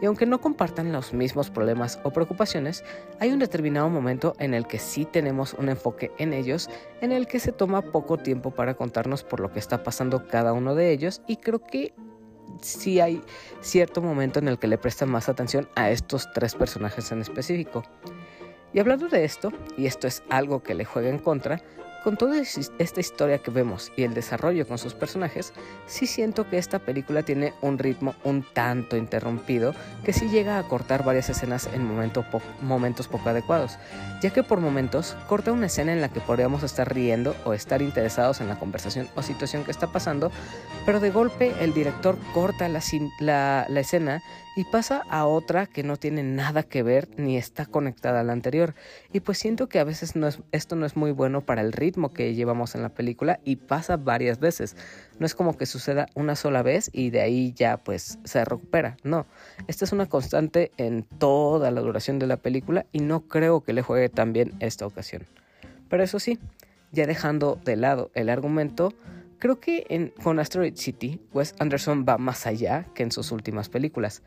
Y 0.00 0.06
aunque 0.06 0.26
no 0.26 0.40
compartan 0.40 0.92
los 0.92 1.12
mismos 1.12 1.50
problemas 1.50 1.98
o 2.04 2.10
preocupaciones, 2.10 2.84
hay 3.18 3.32
un 3.32 3.38
determinado 3.38 3.88
momento 3.88 4.34
en 4.38 4.54
el 4.54 4.66
que 4.66 4.78
sí 4.78 5.04
tenemos 5.04 5.54
un 5.54 5.68
enfoque 5.68 6.12
en 6.18 6.32
ellos, 6.32 6.70
en 7.00 7.10
el 7.10 7.26
que 7.26 7.40
se 7.40 7.52
toma 7.52 7.82
poco 7.82 8.16
tiempo 8.16 8.52
para 8.52 8.74
contarnos 8.74 9.24
por 9.24 9.40
lo 9.40 9.50
que 9.50 9.58
está 9.58 9.82
pasando 9.82 10.28
cada 10.28 10.52
uno 10.52 10.74
de 10.74 10.92
ellos 10.92 11.22
y 11.26 11.36
creo 11.36 11.60
que 11.60 11.94
sí 12.60 13.00
hay 13.00 13.22
cierto 13.60 14.00
momento 14.00 14.38
en 14.38 14.48
el 14.48 14.58
que 14.58 14.68
le 14.68 14.78
prestan 14.78 15.10
más 15.10 15.28
atención 15.28 15.68
a 15.74 15.90
estos 15.90 16.32
tres 16.32 16.54
personajes 16.54 17.10
en 17.12 17.20
específico. 17.20 17.82
Y 18.72 18.80
hablando 18.80 19.08
de 19.08 19.24
esto, 19.24 19.52
y 19.76 19.86
esto 19.86 20.06
es 20.06 20.22
algo 20.28 20.62
que 20.62 20.74
le 20.74 20.84
juega 20.84 21.08
en 21.08 21.18
contra, 21.18 21.62
con 22.04 22.16
toda 22.16 22.40
esta 22.40 23.00
historia 23.00 23.38
que 23.38 23.50
vemos 23.50 23.92
y 23.96 24.02
el 24.04 24.14
desarrollo 24.14 24.66
con 24.66 24.78
sus 24.78 24.94
personajes, 24.94 25.52
sí 25.86 26.06
siento 26.06 26.48
que 26.48 26.58
esta 26.58 26.78
película 26.78 27.22
tiene 27.22 27.54
un 27.60 27.78
ritmo 27.78 28.14
un 28.24 28.44
tanto 28.52 28.96
interrumpido 28.96 29.74
que 30.04 30.12
sí 30.12 30.28
llega 30.28 30.58
a 30.58 30.62
cortar 30.62 31.04
varias 31.04 31.28
escenas 31.28 31.68
en 31.72 31.84
momentos 32.62 33.08
poco 33.08 33.28
adecuados, 33.28 33.78
ya 34.22 34.30
que 34.30 34.42
por 34.42 34.60
momentos 34.60 35.16
corta 35.26 35.52
una 35.52 35.66
escena 35.66 35.92
en 35.92 36.00
la 36.00 36.08
que 36.08 36.20
podríamos 36.20 36.62
estar 36.62 36.92
riendo 36.92 37.34
o 37.44 37.52
estar 37.52 37.82
interesados 37.82 38.40
en 38.40 38.48
la 38.48 38.58
conversación 38.58 39.08
o 39.14 39.22
situación 39.22 39.64
que 39.64 39.70
está 39.70 39.88
pasando, 39.88 40.30
pero 40.86 41.00
de 41.00 41.10
golpe 41.10 41.54
el 41.60 41.74
director 41.74 42.18
corta 42.32 42.68
la, 42.68 42.78
escena 43.80 44.22
y 44.58 44.64
pasa 44.64 45.04
a 45.08 45.24
otra 45.24 45.66
que 45.66 45.84
no 45.84 45.96
tiene 45.98 46.24
nada 46.24 46.64
que 46.64 46.82
ver 46.82 47.08
ni 47.16 47.36
está 47.36 47.64
conectada 47.64 48.18
a 48.18 48.24
la 48.24 48.32
anterior. 48.32 48.74
Y 49.12 49.20
pues 49.20 49.38
siento 49.38 49.68
que 49.68 49.78
a 49.78 49.84
veces 49.84 50.16
no 50.16 50.26
es, 50.26 50.40
esto 50.50 50.74
no 50.74 50.84
es 50.84 50.96
muy 50.96 51.12
bueno 51.12 51.42
para 51.42 51.60
el 51.60 51.70
ritmo 51.70 52.12
que 52.12 52.34
llevamos 52.34 52.74
en 52.74 52.82
la 52.82 52.88
película 52.88 53.38
y 53.44 53.54
pasa 53.54 53.96
varias 53.96 54.40
veces. 54.40 54.74
No 55.20 55.26
es 55.26 55.36
como 55.36 55.56
que 55.56 55.64
suceda 55.64 56.08
una 56.16 56.34
sola 56.34 56.64
vez 56.64 56.90
y 56.92 57.10
de 57.10 57.20
ahí 57.20 57.52
ya 57.52 57.76
pues 57.76 58.18
se 58.24 58.44
recupera. 58.44 58.96
No, 59.04 59.26
esta 59.68 59.84
es 59.84 59.92
una 59.92 60.06
constante 60.06 60.72
en 60.76 61.04
toda 61.04 61.70
la 61.70 61.80
duración 61.80 62.18
de 62.18 62.26
la 62.26 62.38
película 62.38 62.84
y 62.90 62.98
no 62.98 63.28
creo 63.28 63.60
que 63.60 63.72
le 63.72 63.82
juegue 63.82 64.08
tan 64.08 64.32
bien 64.32 64.54
esta 64.58 64.88
ocasión. 64.88 65.22
Pero 65.88 66.02
eso 66.02 66.18
sí, 66.18 66.40
ya 66.90 67.06
dejando 67.06 67.60
de 67.64 67.76
lado 67.76 68.10
el 68.14 68.28
argumento, 68.28 68.92
Creo 69.38 69.60
que 69.60 69.86
en, 69.88 70.12
con 70.22 70.40
Asteroid 70.40 70.74
City, 70.76 71.20
Wes 71.32 71.54
Anderson 71.60 72.04
va 72.08 72.18
más 72.18 72.46
allá 72.46 72.86
que 72.94 73.04
en 73.04 73.12
sus 73.12 73.30
últimas 73.30 73.68
películas. 73.68 74.22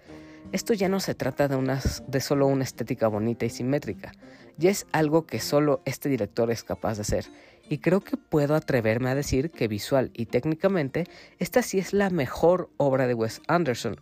Esto 0.53 0.73
ya 0.73 0.89
no 0.89 0.99
se 0.99 1.15
trata 1.15 1.47
de, 1.47 2.21
solo 2.21 2.47
una 2.47 2.63
estética 2.63 3.07
bonita 3.07 3.45
y 3.45 3.49
simétrica, 3.49 4.13
ya 4.57 4.69
es 4.69 4.87
algo 4.91 5.25
que 5.25 5.39
solo 5.39 5.81
este 5.85 6.09
director 6.09 6.51
es 6.51 6.63
capaz 6.63 6.95
de 6.95 7.01
hacer. 7.01 7.25
Y 7.69 7.77
creo 7.77 8.01
que 8.01 8.17
puedo 8.17 8.55
atreverme 8.55 9.09
a 9.09 9.15
decir 9.15 9.51
que 9.51 9.67
visual 9.67 10.11
y 10.13 10.25
técnicamente 10.25 11.05
esta 11.39 11.61
sí 11.61 11.79
es 11.79 11.93
la 11.93 12.09
mejor 12.09 12.69
obra 12.77 13.07
de 13.07 13.13
Wes 13.13 13.41
Anderson 13.47 13.95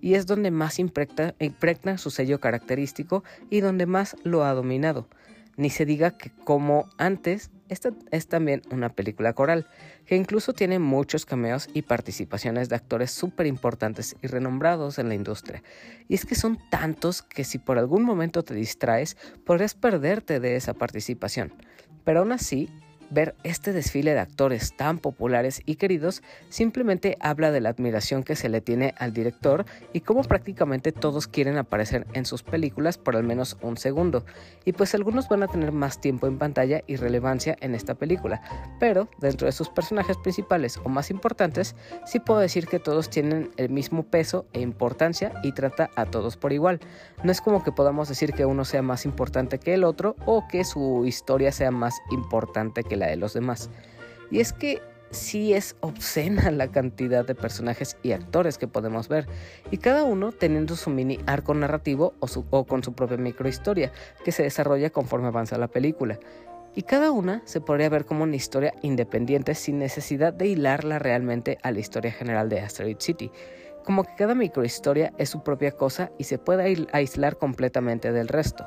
y 0.00 0.14
es 0.14 0.26
donde 0.26 0.50
más 0.50 0.78
impregna 0.78 1.96
su 1.96 2.10
sello 2.10 2.38
característico 2.38 3.24
y 3.48 3.60
donde 3.60 3.86
más 3.86 4.16
lo 4.24 4.44
ha 4.44 4.52
dominado. 4.52 5.08
Ni 5.56 5.70
se 5.70 5.86
diga 5.86 6.18
que 6.18 6.30
como 6.44 6.90
antes, 6.98 7.50
esta 7.68 7.92
es 8.10 8.28
también 8.28 8.62
una 8.70 8.90
película 8.90 9.32
coral, 9.32 9.66
que 10.06 10.16
incluso 10.16 10.52
tiene 10.52 10.78
muchos 10.78 11.24
cameos 11.24 11.68
y 11.72 11.82
participaciones 11.82 12.68
de 12.68 12.76
actores 12.76 13.10
súper 13.10 13.46
importantes 13.46 14.16
y 14.22 14.26
renombrados 14.26 14.98
en 14.98 15.08
la 15.08 15.14
industria. 15.14 15.62
Y 16.08 16.14
es 16.14 16.26
que 16.26 16.34
son 16.34 16.58
tantos 16.70 17.22
que 17.22 17.44
si 17.44 17.58
por 17.58 17.78
algún 17.78 18.02
momento 18.02 18.42
te 18.42 18.54
distraes, 18.54 19.16
podrías 19.46 19.74
perderte 19.74 20.40
de 20.40 20.56
esa 20.56 20.74
participación. 20.74 21.52
Pero 22.04 22.20
aún 22.20 22.32
así, 22.32 22.68
Ver 23.10 23.34
este 23.44 23.72
desfile 23.72 24.14
de 24.14 24.20
actores 24.20 24.76
tan 24.76 24.98
populares 24.98 25.62
y 25.66 25.76
queridos 25.76 26.22
simplemente 26.48 27.16
habla 27.20 27.50
de 27.50 27.60
la 27.60 27.68
admiración 27.68 28.22
que 28.22 28.36
se 28.36 28.48
le 28.48 28.60
tiene 28.60 28.94
al 28.98 29.12
director 29.12 29.64
y 29.92 30.00
cómo 30.00 30.22
prácticamente 30.22 30.92
todos 30.92 31.28
quieren 31.28 31.58
aparecer 31.58 32.06
en 32.14 32.24
sus 32.24 32.42
películas 32.42 32.98
por 32.98 33.16
al 33.16 33.24
menos 33.24 33.56
un 33.62 33.76
segundo. 33.76 34.24
Y 34.64 34.72
pues 34.72 34.94
algunos 34.94 35.28
van 35.28 35.42
a 35.42 35.48
tener 35.48 35.72
más 35.72 36.00
tiempo 36.00 36.26
en 36.26 36.38
pantalla 36.38 36.82
y 36.86 36.96
relevancia 36.96 37.56
en 37.60 37.74
esta 37.74 37.94
película, 37.94 38.42
pero 38.80 39.08
dentro 39.18 39.46
de 39.46 39.52
sus 39.52 39.68
personajes 39.68 40.16
principales 40.16 40.78
o 40.82 40.88
más 40.88 41.10
importantes, 41.10 41.76
sí 42.06 42.20
puedo 42.20 42.40
decir 42.40 42.66
que 42.66 42.78
todos 42.78 43.10
tienen 43.10 43.50
el 43.56 43.70
mismo 43.70 44.04
peso 44.04 44.46
e 44.52 44.60
importancia 44.60 45.32
y 45.42 45.52
trata 45.52 45.90
a 45.96 46.06
todos 46.06 46.36
por 46.36 46.52
igual. 46.52 46.80
No 47.22 47.32
es 47.32 47.40
como 47.40 47.62
que 47.62 47.72
podamos 47.72 48.08
decir 48.08 48.32
que 48.32 48.46
uno 48.46 48.64
sea 48.64 48.82
más 48.82 49.04
importante 49.04 49.58
que 49.58 49.74
el 49.74 49.84
otro 49.84 50.16
o 50.26 50.46
que 50.48 50.64
su 50.64 51.04
historia 51.06 51.52
sea 51.52 51.70
más 51.70 51.94
importante 52.10 52.82
que 52.82 52.93
la 52.96 53.06
de 53.08 53.16
los 53.16 53.34
demás. 53.34 53.70
Y 54.30 54.40
es 54.40 54.52
que 54.52 54.80
sí 55.14 55.54
es 55.54 55.76
obscena 55.80 56.50
la 56.50 56.68
cantidad 56.68 57.24
de 57.24 57.34
personajes 57.34 57.96
y 58.02 58.12
actores 58.12 58.58
que 58.58 58.68
podemos 58.68 59.08
ver, 59.08 59.26
y 59.70 59.78
cada 59.78 60.04
uno 60.04 60.32
teniendo 60.32 60.76
su 60.76 60.90
mini 60.90 61.18
arco 61.26 61.54
narrativo 61.54 62.14
o, 62.18 62.64
con 62.64 62.82
su 62.82 62.92
propia 62.92 63.16
microhistoria, 63.16 63.92
que 64.24 64.32
se 64.32 64.42
desarrolla 64.42 64.90
conforme 64.90 65.28
avanza 65.28 65.58
la 65.58 65.68
película. 65.68 66.18
Y 66.76 66.82
cada 66.82 67.12
una 67.12 67.40
se 67.44 67.60
podría 67.60 67.88
ver 67.88 68.04
como 68.04 68.24
una 68.24 68.34
historia 68.34 68.74
independiente 68.82 69.54
sin 69.54 69.78
necesidad 69.78 70.32
de 70.32 70.48
hilarla 70.48 70.98
realmente 70.98 71.58
a 71.62 71.70
la 71.70 71.78
historia 71.78 72.10
general 72.10 72.48
de 72.48 72.60
Asteroid 72.60 72.96
City. 72.98 73.30
Como 73.84 74.02
que 74.02 74.16
cada 74.16 74.34
microhistoria 74.34 75.12
es 75.16 75.30
su 75.30 75.44
propia 75.44 75.70
cosa 75.70 76.10
y 76.18 76.24
se 76.24 76.38
puede 76.38 76.88
aislar 76.92 77.36
completamente 77.36 78.10
del 78.10 78.26
resto. 78.26 78.66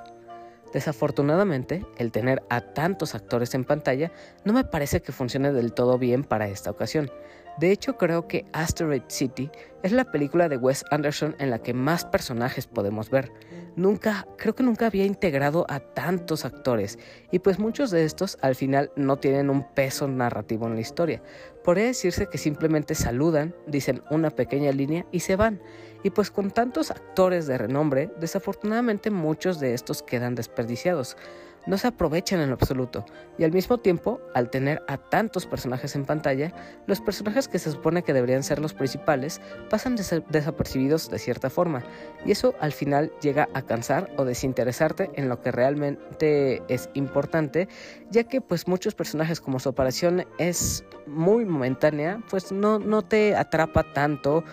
Desafortunadamente, 0.74 1.86
el 1.98 2.12
tener 2.12 2.44
a 2.50 2.62
tantos 2.62 3.16
actores 3.16 3.54
en 3.56 3.64
pantalla 3.64 4.12
no 4.44 4.54
me 4.54 4.64
parece 4.64 5.02
que 5.02 5.12
funcione 5.12 5.52
del 5.52 5.74
todo 5.74 5.98
bien 5.98 6.24
para 6.24 6.48
esta 6.48 6.72
ocasión. 6.72 7.10
De 7.58 7.72
hecho, 7.72 7.98
creo 7.98 8.28
que 8.28 8.46
Asteroid 8.54 9.04
City 9.08 9.50
es 9.82 9.92
la 9.92 10.06
película 10.12 10.48
de 10.48 10.58
Wes 10.58 10.86
Anderson 10.92 11.36
en 11.40 11.50
la 11.50 11.60
que 11.60 11.74
más 11.74 12.06
personajes 12.06 12.68
podemos 12.68 13.10
ver. 13.10 13.32
Nunca, 13.76 14.28
creo 14.38 14.54
que 14.54 14.64
nunca 14.64 14.88
había 14.88 15.06
integrado 15.06 15.66
a 15.70 15.80
tantos 15.80 16.46
actores, 16.46 17.00
y 17.32 17.40
pues 17.40 17.58
muchos 17.58 17.90
de 17.90 18.06
estos 18.06 18.38
al 18.42 18.56
final 18.56 18.92
no 18.96 19.18
tienen 19.18 19.50
un 19.50 19.64
peso 19.74 20.08
narrativo 20.08 20.68
en 20.68 20.76
la 20.76 20.82
historia. 20.82 21.24
Podría 21.64 21.86
decirse 21.86 22.28
que 22.28 22.38
simplemente 22.38 22.96
saludan, 22.96 23.56
dicen 23.66 24.04
una 24.12 24.30
pequeña 24.30 24.72
línea 24.72 25.06
y 25.12 25.22
se 25.22 25.36
van. 25.36 25.60
Y 26.04 26.10
pues 26.12 26.32
con 26.32 26.52
tantos 26.52 26.92
actores 26.92 27.48
de 27.48 27.58
renombre, 27.58 28.12
desafortunadamente 28.20 29.12
muchos 29.12 29.60
de 29.60 29.74
estos 29.74 30.04
quedan 30.04 30.36
desperdiciados. 30.36 31.18
no 31.68 31.78
se 31.78 31.88
aprovechan 31.88 32.40
en 32.40 32.48
lo 32.48 32.56
absoluto, 32.56 33.06
y 33.38 33.44
al 33.44 33.52
mismo 33.52 33.78
tiempo, 33.78 34.20
al 34.34 34.50
tener 34.50 34.82
a 34.88 34.98
tantos 34.98 35.46
personajes 35.46 35.96
en 35.96 36.06
pantalla, 36.06 36.54
los 36.88 37.02
personajes 37.02 37.48
que 37.48 37.60
se 37.60 37.72
supone 37.72 38.04
que 38.04 38.14
deberían 38.14 38.42
ser 38.42 38.60
los 38.60 38.74
principales 38.74 39.42
pasan 39.70 39.96
desapercibidos 39.96 41.12
de 41.12 41.20
cierta 41.20 41.50
forma, 41.50 41.84
y 42.26 42.32
eso 42.32 42.56
al 42.62 42.72
final 42.72 43.12
llega 43.22 43.50
a 43.54 43.62
cansar 43.62 44.10
o 44.18 44.24
desinteresarte 44.24 45.12
en 45.16 45.28
lo 45.28 45.42
que 45.42 45.52
realmente 45.52 46.64
es 46.70 46.90
importante, 46.94 47.68
ya 48.10 48.24
que 48.24 48.40
pues 48.40 48.68
muchos 48.68 48.96
personajes 48.96 49.42
como 49.42 49.60
su 49.60 49.70
aparición 49.70 50.26
es 50.40 50.86
muy 51.06 51.44
momentánea, 51.44 52.22
pues 52.30 52.54
no, 52.54 52.80
no 52.80 53.04
te 53.04 53.36
atrapa 53.36 53.84
tanto 53.94 54.46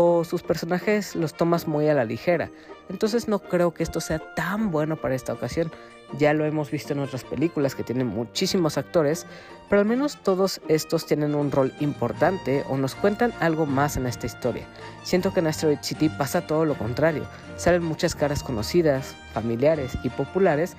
o 0.00 0.22
sus 0.22 0.44
personajes 0.44 1.16
los 1.16 1.34
tomas 1.34 1.66
muy 1.66 1.88
a 1.88 1.94
la 1.94 2.04
ligera. 2.04 2.50
Entonces 2.88 3.26
no 3.26 3.40
creo 3.40 3.74
que 3.74 3.82
esto 3.82 4.00
sea 4.00 4.20
tan 4.34 4.70
bueno 4.70 4.96
para 4.96 5.16
esta 5.16 5.32
ocasión. 5.32 5.72
Ya 6.16 6.32
lo 6.32 6.46
hemos 6.46 6.70
visto 6.70 6.94
en 6.94 7.00
otras 7.00 7.24
películas 7.24 7.74
que 7.74 7.84
tienen 7.84 8.06
muchísimos 8.06 8.78
actores, 8.78 9.26
pero 9.68 9.80
al 9.80 9.86
menos 9.86 10.16
todos 10.22 10.62
estos 10.68 11.04
tienen 11.04 11.34
un 11.34 11.50
rol 11.50 11.74
importante 11.80 12.64
o 12.70 12.78
nos 12.78 12.94
cuentan 12.94 13.34
algo 13.40 13.66
más 13.66 13.98
en 13.98 14.06
esta 14.06 14.24
historia. 14.24 14.64
Siento 15.02 15.34
que 15.34 15.40
en 15.40 15.48
Asteroid 15.48 15.80
City 15.82 16.08
pasa 16.08 16.46
todo 16.46 16.64
lo 16.64 16.74
contrario. 16.78 17.24
Salen 17.56 17.82
muchas 17.82 18.14
caras 18.14 18.42
conocidas, 18.42 19.14
familiares 19.34 19.98
y 20.02 20.08
populares, 20.08 20.76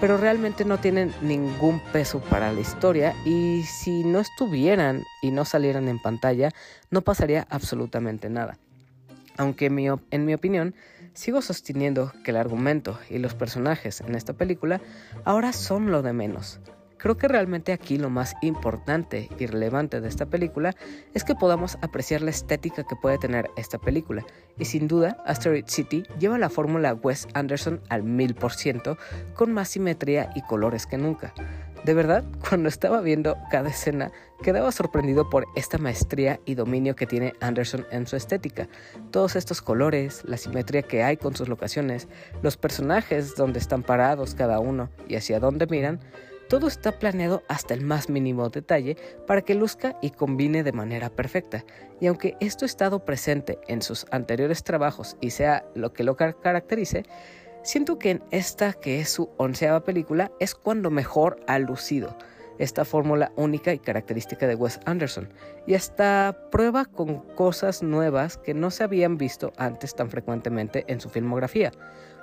pero 0.00 0.16
realmente 0.16 0.64
no 0.64 0.78
tienen 0.78 1.14
ningún 1.22 1.78
peso 1.92 2.18
para 2.18 2.52
la 2.52 2.60
historia 2.60 3.14
y 3.24 3.62
si 3.62 4.02
no 4.02 4.18
estuvieran 4.18 5.04
y 5.22 5.30
no 5.30 5.44
salieran 5.44 5.86
en 5.86 6.00
pantalla, 6.00 6.50
no 6.90 7.02
pasaría 7.02 7.46
absolutamente 7.50 8.28
nada. 8.28 8.58
Aunque 9.36 9.66
en 9.66 10.24
mi 10.24 10.34
opinión, 10.34 10.74
Sigo 11.14 11.42
sosteniendo 11.42 12.12
que 12.24 12.30
el 12.30 12.38
argumento 12.38 12.98
y 13.10 13.18
los 13.18 13.34
personajes 13.34 14.00
en 14.00 14.14
esta 14.14 14.32
película 14.32 14.80
ahora 15.24 15.52
son 15.52 15.90
lo 15.90 16.02
de 16.02 16.12
menos. 16.12 16.60
Creo 16.96 17.16
que 17.16 17.26
realmente 17.26 17.72
aquí 17.72 17.98
lo 17.98 18.10
más 18.10 18.34
importante 18.42 19.28
y 19.36 19.46
relevante 19.46 20.00
de 20.00 20.08
esta 20.08 20.26
película 20.26 20.74
es 21.14 21.24
que 21.24 21.34
podamos 21.34 21.76
apreciar 21.82 22.22
la 22.22 22.30
estética 22.30 22.84
que 22.84 22.94
puede 22.94 23.18
tener 23.18 23.50
esta 23.56 23.76
película. 23.78 24.24
Y 24.56 24.66
sin 24.66 24.86
duda, 24.86 25.16
Asteroid 25.26 25.64
City 25.66 26.04
lleva 26.20 26.38
la 26.38 26.48
fórmula 26.48 26.94
Wes 26.94 27.26
Anderson 27.34 27.80
al 27.88 28.04
mil 28.04 28.36
por 28.36 28.52
ciento, 28.52 28.98
con 29.34 29.52
más 29.52 29.70
simetría 29.70 30.30
y 30.36 30.42
colores 30.42 30.86
que 30.86 30.96
nunca. 30.96 31.34
De 31.84 31.94
verdad, 31.94 32.24
cuando 32.48 32.68
estaba 32.68 33.00
viendo 33.00 33.36
cada 33.50 33.70
escena, 33.70 34.12
quedaba 34.42 34.72
sorprendido 34.72 35.28
por 35.28 35.46
esta 35.56 35.78
maestría 35.78 36.40
y 36.44 36.54
dominio 36.54 36.96
que 36.96 37.06
tiene 37.06 37.34
Anderson 37.40 37.86
en 37.90 38.06
su 38.06 38.16
estética. 38.16 38.68
Todos 39.10 39.36
estos 39.36 39.62
colores, 39.62 40.22
la 40.24 40.36
simetría 40.36 40.82
que 40.82 41.02
hay 41.02 41.16
con 41.16 41.34
sus 41.34 41.48
locaciones, 41.48 42.08
los 42.42 42.56
personajes 42.56 43.36
donde 43.36 43.58
están 43.58 43.82
parados 43.82 44.34
cada 44.34 44.60
uno 44.60 44.90
y 45.08 45.16
hacia 45.16 45.40
dónde 45.40 45.66
miran, 45.66 46.00
todo 46.48 46.66
está 46.66 46.98
planeado 46.98 47.42
hasta 47.48 47.72
el 47.72 47.80
más 47.80 48.10
mínimo 48.10 48.50
detalle 48.50 48.98
para 49.26 49.40
que 49.40 49.54
luzca 49.54 49.96
y 50.02 50.10
combine 50.10 50.62
de 50.62 50.72
manera 50.72 51.08
perfecta. 51.08 51.64
Y 51.98 52.08
aunque 52.08 52.36
esto 52.40 52.64
ha 52.64 52.66
estado 52.66 53.06
presente 53.06 53.58
en 53.68 53.80
sus 53.80 54.04
anteriores 54.10 54.62
trabajos 54.62 55.16
y 55.22 55.30
sea 55.30 55.64
lo 55.74 55.94
que 55.94 56.04
lo 56.04 56.14
caracterice, 56.14 57.04
Siento 57.62 57.96
que 57.96 58.10
en 58.10 58.24
esta, 58.32 58.72
que 58.72 59.00
es 59.00 59.08
su 59.10 59.30
onceava 59.36 59.84
película, 59.84 60.32
es 60.40 60.54
cuando 60.54 60.90
mejor 60.90 61.36
ha 61.46 61.60
lucido 61.60 62.16
esta 62.58 62.84
fórmula 62.84 63.32
única 63.36 63.72
y 63.72 63.78
característica 63.78 64.46
de 64.46 64.56
Wes 64.56 64.80
Anderson, 64.84 65.32
y 65.66 65.74
hasta 65.74 66.36
prueba 66.50 66.84
con 66.84 67.20
cosas 67.34 67.82
nuevas 67.82 68.36
que 68.36 68.52
no 68.52 68.70
se 68.70 68.84
habían 68.84 69.16
visto 69.16 69.52
antes 69.56 69.94
tan 69.94 70.10
frecuentemente 70.10 70.84
en 70.88 71.00
su 71.00 71.08
filmografía. 71.08 71.70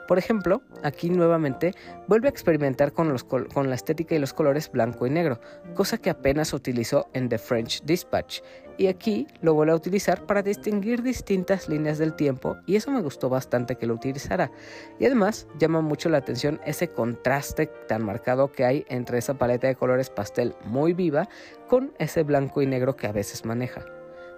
Por 0.10 0.17
ejemplo, 0.17 0.62
aquí 0.84 1.10
nuevamente 1.10 1.74
vuelve 2.08 2.27
a 2.27 2.31
experimentar 2.31 2.91
con, 2.91 3.15
con, 3.19 3.69
la 3.69 3.75
estética 3.75 4.15
y 4.15 4.19
los 4.19 4.34
colores 4.34 4.72
blanco 4.72 5.08
y 5.08 5.10
negro, 5.10 5.39
cosa 5.75 5.98
que 5.98 6.10
apenas 6.10 6.51
utilizó 6.51 7.10
en 7.13 7.29
The 7.29 7.38
French 7.38 7.84
Dispatch, 7.84 8.42
y 8.79 8.87
aquí 8.87 9.27
lo 9.42 9.53
vuelve 9.53 9.74
a 9.74 9.75
utilizar 9.75 10.25
para 10.25 10.42
distinguir 10.42 11.03
distintas 11.03 11.68
líneas 11.68 11.98
del 11.98 12.15
tiempo, 12.15 12.57
y 12.65 12.77
eso 12.77 12.89
me 12.92 13.01
gustó 13.01 13.27
bastante 13.27 13.75
que 13.75 13.85
lo 13.85 13.94
utilizara. 13.94 14.51
Y 15.00 15.05
además 15.05 15.48
llama 15.59 15.81
mucho 15.81 16.07
la 16.07 16.20
atención 16.20 16.61
ese 16.65 16.87
contraste 16.87 17.68
tan 17.89 18.05
marcado 18.05 18.53
que 18.53 18.63
hay 18.63 18.85
entre 18.87 19.18
esa 19.18 19.33
paleta 19.33 19.68
de 19.68 19.75
colores 19.75 20.09
pastel 20.09 20.55
muy 20.63 20.94
viva 20.94 21.27
con 21.68 21.92
ese 22.00 22.24
blanco 22.24 22.61
y 22.61 22.68
negro 22.68 22.96
que 22.96 23.07
a 23.07 23.11
veces 23.11 23.44
maneja. 23.44 23.83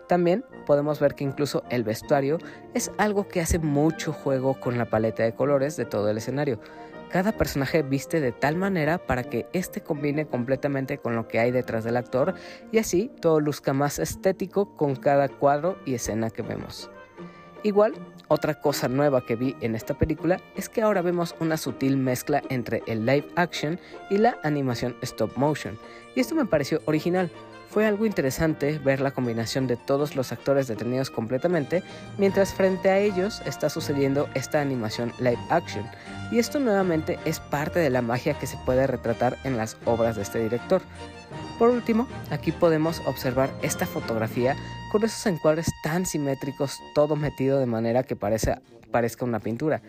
También 0.07 0.43
podemos 0.65 0.99
ver 0.99 1.13
que 1.13 1.23
incluso 1.23 1.63
el 1.69 1.83
vestuario 1.83 2.39
es 2.73 2.91
algo 2.97 3.27
que 3.27 3.41
hace 3.41 3.59
mucho 3.59 4.11
juego 4.11 4.59
con 4.59 4.79
la 4.79 4.89
paleta 4.89 5.21
de 5.21 5.35
colores 5.35 5.77
de 5.77 5.85
todo 5.85 6.09
el 6.09 6.17
escenario. 6.17 6.59
Cada 7.11 7.33
personaje 7.33 7.81
viste 7.83 8.21
de 8.21 8.31
tal 8.31 8.55
manera 8.55 8.97
para 8.97 9.23
que 9.23 9.45
éste 9.51 9.81
combine 9.81 10.27
completamente 10.27 10.97
con 10.97 11.15
lo 11.15 11.27
que 11.27 11.39
hay 11.39 11.51
detrás 11.51 11.83
del 11.83 11.97
actor 11.97 12.35
y 12.71 12.77
así 12.77 13.11
todo 13.19 13.41
luzca 13.41 13.73
más 13.73 13.99
estético 13.99 14.77
con 14.77 14.95
cada 14.95 15.27
cuadro 15.27 15.77
y 15.85 15.93
escena 15.93 16.29
que 16.29 16.41
vemos. 16.41 16.89
Igual, 17.63 17.93
otra 18.27 18.55
cosa 18.55 18.87
nueva 18.87 19.25
que 19.25 19.35
vi 19.35 19.55
en 19.59 19.75
esta 19.75 19.93
película 19.93 20.39
es 20.55 20.69
que 20.69 20.81
ahora 20.81 21.01
vemos 21.01 21.35
una 21.39 21.57
sutil 21.57 21.97
mezcla 21.97 22.41
entre 22.49 22.81
el 22.87 23.05
live 23.05 23.27
action 23.35 23.77
y 24.09 24.17
la 24.17 24.37
animación 24.43 24.95
stop 25.01 25.37
motion, 25.37 25.77
y 26.15 26.21
esto 26.21 26.33
me 26.33 26.45
pareció 26.45 26.81
original 26.85 27.29
fue 27.71 27.87
algo 27.87 28.05
interesante 28.05 28.77
ver 28.79 28.99
la 28.99 29.11
combinación 29.11 29.65
de 29.65 29.77
todos 29.77 30.17
los 30.17 30.33
actores 30.33 30.67
detenidos 30.67 31.09
completamente, 31.09 31.83
mientras 32.17 32.53
frente 32.53 32.89
a 32.89 32.99
ellos 32.99 33.41
está 33.45 33.69
sucediendo 33.69 34.27
esta 34.33 34.59
animación 34.59 35.13
live 35.19 35.39
action. 35.49 35.85
Y 36.31 36.39
esto 36.39 36.59
nuevamente 36.59 37.17
es 37.23 37.39
parte 37.39 37.79
de 37.79 37.89
la 37.89 38.01
magia 38.01 38.37
que 38.37 38.45
se 38.45 38.57
puede 38.65 38.87
retratar 38.87 39.37
en 39.45 39.55
las 39.55 39.77
obras 39.85 40.17
de 40.17 40.21
este 40.23 40.39
director. 40.39 40.81
Por 41.57 41.69
último, 41.69 42.07
aquí 42.29 42.51
podemos 42.51 43.01
observar 43.05 43.49
esta 43.61 43.85
fotografía 43.85 44.57
con 44.91 45.03
esos 45.05 45.25
encuadres 45.25 45.71
tan 45.81 46.05
simétricos, 46.05 46.77
todo 46.93 47.15
metido 47.15 47.59
de 47.59 47.67
manera 47.67 48.03
que 48.03 48.17
parezca 48.17 49.25
una 49.25 49.39
pintura. 49.39 49.81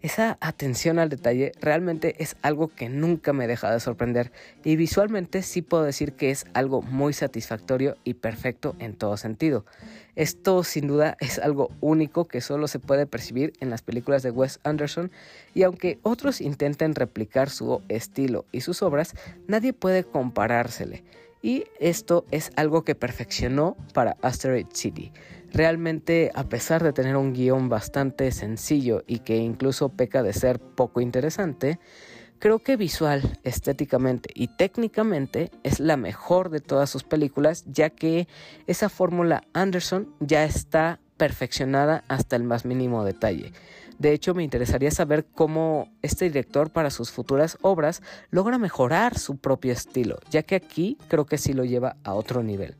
Esa 0.00 0.38
atención 0.40 1.00
al 1.00 1.08
detalle 1.08 1.50
realmente 1.60 2.14
es 2.22 2.36
algo 2.42 2.68
que 2.68 2.88
nunca 2.88 3.32
me 3.32 3.48
deja 3.48 3.72
de 3.72 3.80
sorprender 3.80 4.30
y 4.62 4.76
visualmente 4.76 5.42
sí 5.42 5.60
puedo 5.60 5.82
decir 5.82 6.12
que 6.12 6.30
es 6.30 6.46
algo 6.54 6.82
muy 6.82 7.12
satisfactorio 7.12 7.96
y 8.04 8.14
perfecto 8.14 8.76
en 8.78 8.94
todo 8.94 9.16
sentido. 9.16 9.64
Esto 10.14 10.62
sin 10.62 10.86
duda 10.86 11.16
es 11.20 11.40
algo 11.40 11.70
único 11.80 12.26
que 12.26 12.40
solo 12.40 12.68
se 12.68 12.78
puede 12.78 13.06
percibir 13.06 13.54
en 13.60 13.70
las 13.70 13.82
películas 13.82 14.22
de 14.22 14.30
Wes 14.30 14.60
Anderson 14.62 15.10
y 15.52 15.64
aunque 15.64 15.98
otros 16.02 16.40
intenten 16.40 16.94
replicar 16.94 17.50
su 17.50 17.82
estilo 17.88 18.44
y 18.52 18.60
sus 18.60 18.82
obras, 18.82 19.14
nadie 19.48 19.72
puede 19.72 20.04
comparársele. 20.04 21.02
Y 21.42 21.64
esto 21.78 22.24
es 22.30 22.50
algo 22.56 22.82
que 22.82 22.94
perfeccionó 22.94 23.76
para 23.94 24.16
Asteroid 24.22 24.66
City. 24.72 25.12
Realmente, 25.52 26.30
a 26.34 26.44
pesar 26.44 26.82
de 26.82 26.92
tener 26.92 27.16
un 27.16 27.32
guion 27.32 27.68
bastante 27.68 28.30
sencillo 28.32 29.02
y 29.06 29.20
que 29.20 29.36
incluso 29.36 29.88
peca 29.88 30.22
de 30.22 30.32
ser 30.32 30.60
poco 30.60 31.00
interesante, 31.00 31.78
creo 32.38 32.60
que 32.60 32.76
visual, 32.76 33.38
estéticamente 33.44 34.30
y 34.34 34.48
técnicamente 34.48 35.50
es 35.62 35.80
la 35.80 35.96
mejor 35.96 36.50
de 36.50 36.60
todas 36.60 36.90
sus 36.90 37.02
películas, 37.02 37.64
ya 37.66 37.90
que 37.90 38.28
esa 38.66 38.88
fórmula 38.88 39.42
Anderson 39.54 40.14
ya 40.20 40.44
está 40.44 41.00
perfeccionada 41.16 42.04
hasta 42.08 42.36
el 42.36 42.44
más 42.44 42.64
mínimo 42.64 43.04
detalle. 43.04 43.52
De 43.98 44.12
hecho, 44.12 44.32
me 44.32 44.44
interesaría 44.44 44.92
saber 44.92 45.26
cómo 45.34 45.90
este 46.02 46.26
director 46.26 46.70
para 46.70 46.90
sus 46.90 47.10
futuras 47.10 47.58
obras 47.62 48.00
logra 48.30 48.56
mejorar 48.56 49.18
su 49.18 49.38
propio 49.38 49.72
estilo, 49.72 50.20
ya 50.30 50.44
que 50.44 50.54
aquí 50.54 50.96
creo 51.08 51.26
que 51.26 51.36
sí 51.36 51.52
lo 51.52 51.64
lleva 51.64 51.96
a 52.04 52.14
otro 52.14 52.44
nivel. 52.44 52.76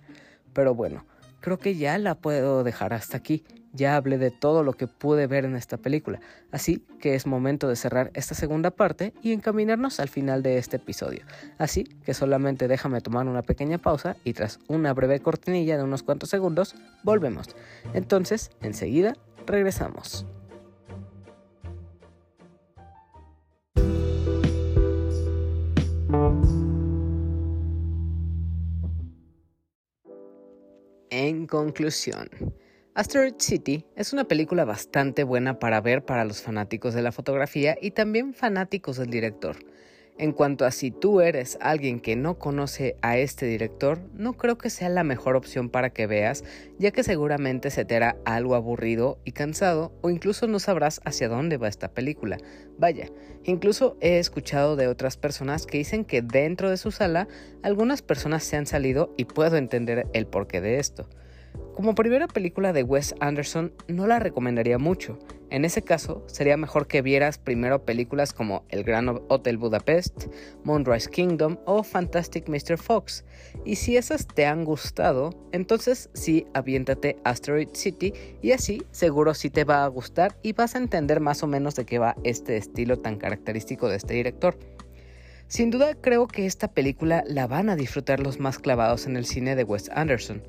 Pero 0.53 0.77
bueno, 0.77 1.05
creo 1.41 1.59
que 1.59 1.77
ya 1.77 1.99
la 1.99 2.15
puedo 2.15 2.65
dejar 2.65 2.93
hasta 2.93 3.17
aquí. 3.17 3.45
Ya 3.75 3.97
hablé 3.97 4.17
de 4.17 4.31
todo 4.31 4.63
lo 4.63 4.73
que 4.73 4.87
pude 4.87 5.27
ver 5.27 5.45
en 5.45 5.55
esta 5.55 5.77
película, 5.77 6.21
así 6.51 6.83
que 7.01 7.15
es 7.15 7.27
momento 7.27 7.69
de 7.69 7.77
cerrar 7.77 8.11
esta 8.15 8.35
segunda 8.35 8.71
parte 8.71 9.13
y 9.23 9.33
encaminarnos 9.33 10.01
al 10.01 10.09
final 10.09 10.43
de 10.43 10.57
este 10.57 10.77
episodio. 10.77 11.27
Así 11.59 11.85
que 11.85 12.15
solamente 12.15 12.67
déjame 12.67 13.03
tomar 13.03 13.27
una 13.27 13.43
pequeña 13.43 13.77
pausa 13.77 14.17
y 14.25 14.33
tras 14.33 14.59
una 14.69 14.95
breve 14.95 15.21
cortinilla 15.21 15.77
de 15.77 15.85
unos 15.85 16.03
cuantos 16.03 16.31
segundos, 16.31 16.75
volvemos. 17.03 17.49
Entonces, 17.93 18.51
enseguida, 18.63 19.17
regresamos. 19.47 20.27
En 31.21 31.49
conclusión, 31.49 32.31
Asteroid 32.95 33.35
City 33.39 33.85
es 33.97 34.13
una 34.13 34.29
película 34.29 34.65
bastante 34.65 35.25
buena 35.25 35.59
para 35.59 35.81
ver 35.81 36.05
para 36.05 36.25
los 36.25 36.43
fanáticos 36.43 36.95
de 36.95 37.03
la 37.03 37.11
fotografía 37.11 37.77
y 37.83 37.91
también 37.91 38.35
fanáticos 38.35 38.99
del 38.99 39.11
director. 39.11 39.57
En 40.19 40.33
cuanto 40.33 40.65
a 40.65 40.73
si 40.73 40.91
tú 40.91 41.21
eres 41.21 41.59
alguien 41.61 42.01
que 42.01 42.17
no 42.17 42.41
conoce 42.41 42.97
a 43.03 43.19
este 43.19 43.47
director, 43.47 44.01
no 44.15 44.33
creo 44.33 44.59
que 44.59 44.69
sea 44.69 44.89
la 44.89 45.05
mejor 45.05 45.37
opción 45.37 45.69
para 45.69 45.91
que 45.91 46.09
veas, 46.09 46.43
ya 46.77 46.91
que 46.91 47.05
seguramente 47.05 47.71
se 47.71 47.85
te 47.85 47.95
hará 47.95 48.17
algo 48.25 48.57
aburrido 48.57 49.21
y 49.25 49.31
cansado 49.31 49.93
o 50.01 50.11
incluso 50.11 50.49
no 50.49 50.59
sabrás 50.59 51.01
hacia 51.05 51.29
dónde 51.29 51.57
va 51.57 51.69
esta 51.69 51.93
película. 51.93 52.37
Vaya, 52.79 53.13
incluso 53.45 53.97
he 54.01 54.19
escuchado 54.19 54.75
de 54.75 54.89
otras 54.89 55.17
personas 55.17 55.67
que 55.67 55.79
dicen 55.79 56.05
que 56.05 56.21
dentro 56.21 56.69
de 56.69 56.79
su 56.79 56.91
sala 56.91 57.29
algunas 57.63 58.03
personas 58.03 58.43
se 58.43 58.57
han 58.57 58.67
salido 58.67 59.15
y 59.17 59.25
puedo 59.25 59.57
entender 59.57 60.09
el 60.15 60.27
porqué 60.27 60.61
de 60.61 60.81
esto. 60.81 61.09
Como 61.77 61.95
primera 61.95 62.27
película 62.27 62.73
de 62.73 62.83
Wes 62.83 63.15
Anderson 63.21 63.73
no 63.87 64.09
la 64.09 64.19
recomendaría 64.19 64.79
mucho. 64.79 65.17
En 65.51 65.65
ese 65.65 65.83
caso, 65.83 66.23
sería 66.27 66.59
mejor 66.59 66.87
que 66.87 67.01
vieras 67.01 67.39
primero 67.39 67.85
películas 67.85 68.35
como 68.35 68.65
El 68.69 68.85
Gran 68.85 69.09
Hotel 69.29 69.57
Budapest, 69.57 70.27
Moonrise 70.63 71.09
Kingdom 71.09 71.57
o 71.65 71.83
Fantastic 71.83 72.49
Mr. 72.49 72.77
Fox. 72.77 73.25
Y 73.65 73.77
si 73.77 73.97
esas 73.97 74.27
te 74.27 74.45
han 74.45 74.65
gustado, 74.65 75.31
entonces 75.53 76.11
sí, 76.13 76.47
aviéntate 76.53 77.17
Asteroid 77.25 77.69
City 77.73 78.13
y 78.43 78.53
así 78.53 78.83
seguro 78.91 79.33
sí 79.33 79.49
te 79.49 79.65
va 79.65 79.85
a 79.85 79.89
gustar 79.89 80.37
y 80.43 80.53
vas 80.53 80.75
a 80.75 80.79
entender 80.79 81.21
más 81.21 81.43
o 81.43 81.47
menos 81.47 81.75
de 81.77 81.87
qué 81.87 81.99
va 81.99 82.17
este 82.25 82.59
estilo 82.59 82.99
tan 82.99 83.17
característico 83.17 83.89
de 83.89 83.97
este 83.97 84.15
director. 84.15 84.59
Sin 85.47 85.71
duda 85.71 85.95
creo 85.95 86.29
que 86.29 86.45
esta 86.45 86.73
película 86.73 87.25
la 87.27 87.47
van 87.47 87.71
a 87.71 87.77
disfrutar 87.77 88.21
los 88.21 88.39
más 88.39 88.59
clavados 88.59 89.07
en 89.07 89.17
el 89.17 89.25
cine 89.25 89.57
de 89.57 89.65
Wes 89.65 89.91
Anderson. 89.95 90.43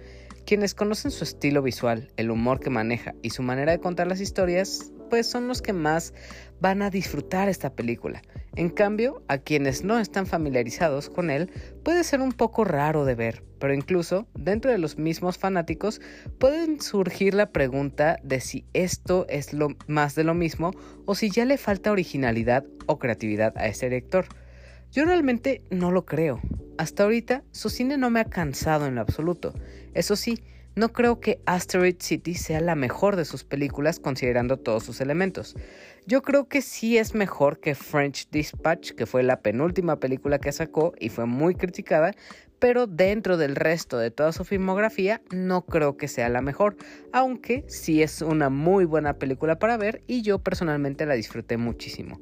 Quienes 0.49 0.73
conocen 0.73 1.11
su 1.11 1.25
estilo 1.25 1.61
visual, 1.61 2.11
el 2.17 2.31
humor 2.31 2.59
que 2.59 2.71
maneja 2.71 3.13
y 3.21 3.29
su 3.29 3.43
manera 3.43 3.71
de 3.71 3.79
contar 3.79 4.07
las 4.07 4.19
historias, 4.19 4.91
pues 5.11 5.27
son 5.27 5.47
los 5.47 5.61
que 5.61 5.73
más 5.73 6.11
van 6.59 6.81
a 6.81 6.89
disfrutar 6.89 7.49
esta 7.49 7.75
película. 7.75 8.23
En 8.55 8.69
cambio, 8.69 9.21
a 9.27 9.37
quienes 9.37 9.83
no 9.83 9.99
están 9.99 10.25
familiarizados 10.25 11.11
con 11.11 11.29
él, 11.29 11.51
puede 11.83 12.03
ser 12.03 12.19
un 12.19 12.31
poco 12.31 12.63
raro 12.63 13.05
de 13.05 13.13
ver, 13.13 13.43
pero 13.59 13.75
incluso 13.75 14.27
dentro 14.33 14.71
de 14.71 14.79
los 14.79 14.97
mismos 14.97 15.37
fanáticos 15.37 16.01
pueden 16.39 16.81
surgir 16.81 17.35
la 17.35 17.51
pregunta 17.51 18.17
de 18.23 18.41
si 18.41 18.65
esto 18.73 19.27
es 19.29 19.53
lo 19.53 19.75
más 19.85 20.15
de 20.15 20.23
lo 20.23 20.33
mismo 20.33 20.71
o 21.05 21.13
si 21.13 21.29
ya 21.29 21.45
le 21.45 21.59
falta 21.59 21.91
originalidad 21.91 22.65
o 22.87 22.97
creatividad 22.97 23.55
a 23.55 23.67
este 23.67 23.85
director. 23.85 24.25
Yo 24.91 25.05
realmente 25.05 25.61
no 25.69 25.91
lo 25.91 26.05
creo. 26.05 26.41
Hasta 26.77 27.03
ahorita 27.03 27.43
su 27.51 27.69
cine 27.69 27.97
no 27.97 28.09
me 28.09 28.21
ha 28.21 28.25
cansado 28.25 28.87
en 28.87 28.95
lo 28.95 29.01
absoluto. 29.01 29.53
Eso 29.93 30.15
sí, 30.15 30.41
no 30.75 30.93
creo 30.93 31.19
que 31.19 31.41
Asteroid 31.45 31.97
City 31.99 32.33
sea 32.33 32.59
la 32.61 32.73
mejor 32.73 33.15
de 33.15 33.25
sus 33.25 33.43
películas 33.43 33.99
considerando 33.99 34.57
todos 34.57 34.83
sus 34.83 35.01
elementos. 35.01 35.55
Yo 36.07 36.21
creo 36.21 36.47
que 36.47 36.61
sí 36.61 36.97
es 36.97 37.13
mejor 37.13 37.59
que 37.59 37.75
French 37.75 38.29
Dispatch, 38.31 38.91
que 38.91 39.05
fue 39.05 39.21
la 39.21 39.41
penúltima 39.41 39.99
película 39.99 40.39
que 40.39 40.51
sacó 40.51 40.93
y 40.99 41.09
fue 41.09 41.25
muy 41.25 41.53
criticada, 41.53 42.15
pero 42.57 42.87
dentro 42.87 43.37
del 43.37 43.55
resto 43.55 43.97
de 43.97 44.09
toda 44.09 44.31
su 44.31 44.43
filmografía 44.43 45.21
no 45.31 45.65
creo 45.65 45.97
que 45.97 46.07
sea 46.07 46.29
la 46.29 46.41
mejor, 46.41 46.77
aunque 47.13 47.63
sí 47.67 48.01
es 48.01 48.21
una 48.21 48.49
muy 48.49 48.85
buena 48.85 49.13
película 49.13 49.59
para 49.59 49.77
ver 49.77 50.01
y 50.07 50.23
yo 50.23 50.39
personalmente 50.39 51.05
la 51.05 51.13
disfruté 51.13 51.57
muchísimo. 51.57 52.19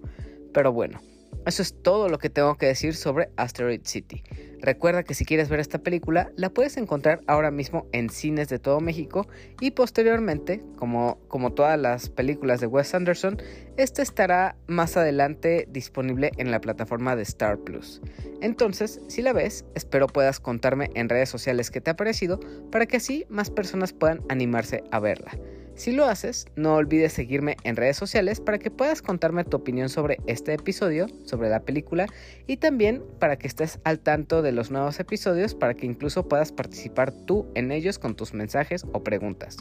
Pero 0.53 0.73
bueno, 0.73 0.99
eso 1.47 1.61
es 1.61 1.73
todo 1.81 2.09
lo 2.09 2.17
que 2.19 2.29
tengo 2.29 2.55
que 2.55 2.65
decir 2.65 2.95
sobre 2.95 3.29
Asteroid 3.37 3.81
City. 3.83 4.23
Recuerda 4.59 5.03
que 5.03 5.13
si 5.13 5.23
quieres 5.23 5.49
ver 5.49 5.59
esta 5.59 5.79
película, 5.79 6.31
la 6.35 6.49
puedes 6.49 6.77
encontrar 6.77 7.21
ahora 7.27 7.51
mismo 7.51 7.87
en 7.91 8.09
cines 8.09 8.49
de 8.49 8.59
todo 8.59 8.79
México 8.79 9.27
y 9.61 9.71
posteriormente, 9.71 10.63
como, 10.75 11.19
como 11.27 11.53
todas 11.53 11.79
las 11.79 12.09
películas 12.09 12.59
de 12.59 12.67
Wes 12.67 12.93
Anderson, 12.93 13.41
esta 13.77 14.01
estará 14.01 14.55
más 14.67 14.97
adelante 14.97 15.67
disponible 15.69 16.31
en 16.37 16.51
la 16.51 16.59
plataforma 16.59 17.15
de 17.15 17.23
Star 17.23 17.59
Plus. 17.59 18.01
Entonces, 18.41 18.99
si 19.07 19.21
la 19.21 19.33
ves, 19.33 19.63
espero 19.75 20.07
puedas 20.07 20.39
contarme 20.39 20.89
en 20.95 21.07
redes 21.07 21.29
sociales 21.29 21.71
qué 21.71 21.81
te 21.81 21.91
ha 21.91 21.95
parecido 21.95 22.39
para 22.71 22.87
que 22.87 22.97
así 22.97 23.25
más 23.29 23.51
personas 23.51 23.93
puedan 23.93 24.21
animarse 24.29 24.83
a 24.91 24.99
verla. 24.99 25.31
Si 25.77 25.91
lo 25.91 26.05
haces, 26.05 26.47
no 26.55 26.73
olvides 26.73 27.13
seguirme 27.13 27.55
en 27.63 27.75
redes 27.75 27.97
sociales 27.97 28.41
para 28.41 28.57
que 28.57 28.71
puedas 28.71 29.03
contarme 29.03 29.43
tu 29.43 29.57
opinión 29.57 29.89
sobre 29.89 30.17
este 30.25 30.55
episodio, 30.55 31.05
sobre 31.23 31.49
la 31.49 31.59
película 31.59 32.07
y 32.47 32.57
también 32.57 33.03
para 33.19 33.37
que 33.37 33.45
estés 33.45 33.79
al 33.83 33.99
tanto 33.99 34.41
de 34.41 34.51
los 34.51 34.71
nuevos 34.71 34.99
episodios 34.99 35.53
para 35.53 35.75
que 35.75 35.85
incluso 35.85 36.27
puedas 36.27 36.51
participar 36.51 37.11
tú 37.11 37.45
en 37.53 37.71
ellos 37.71 37.99
con 37.99 38.15
tus 38.15 38.33
mensajes 38.33 38.87
o 38.91 39.03
preguntas. 39.03 39.57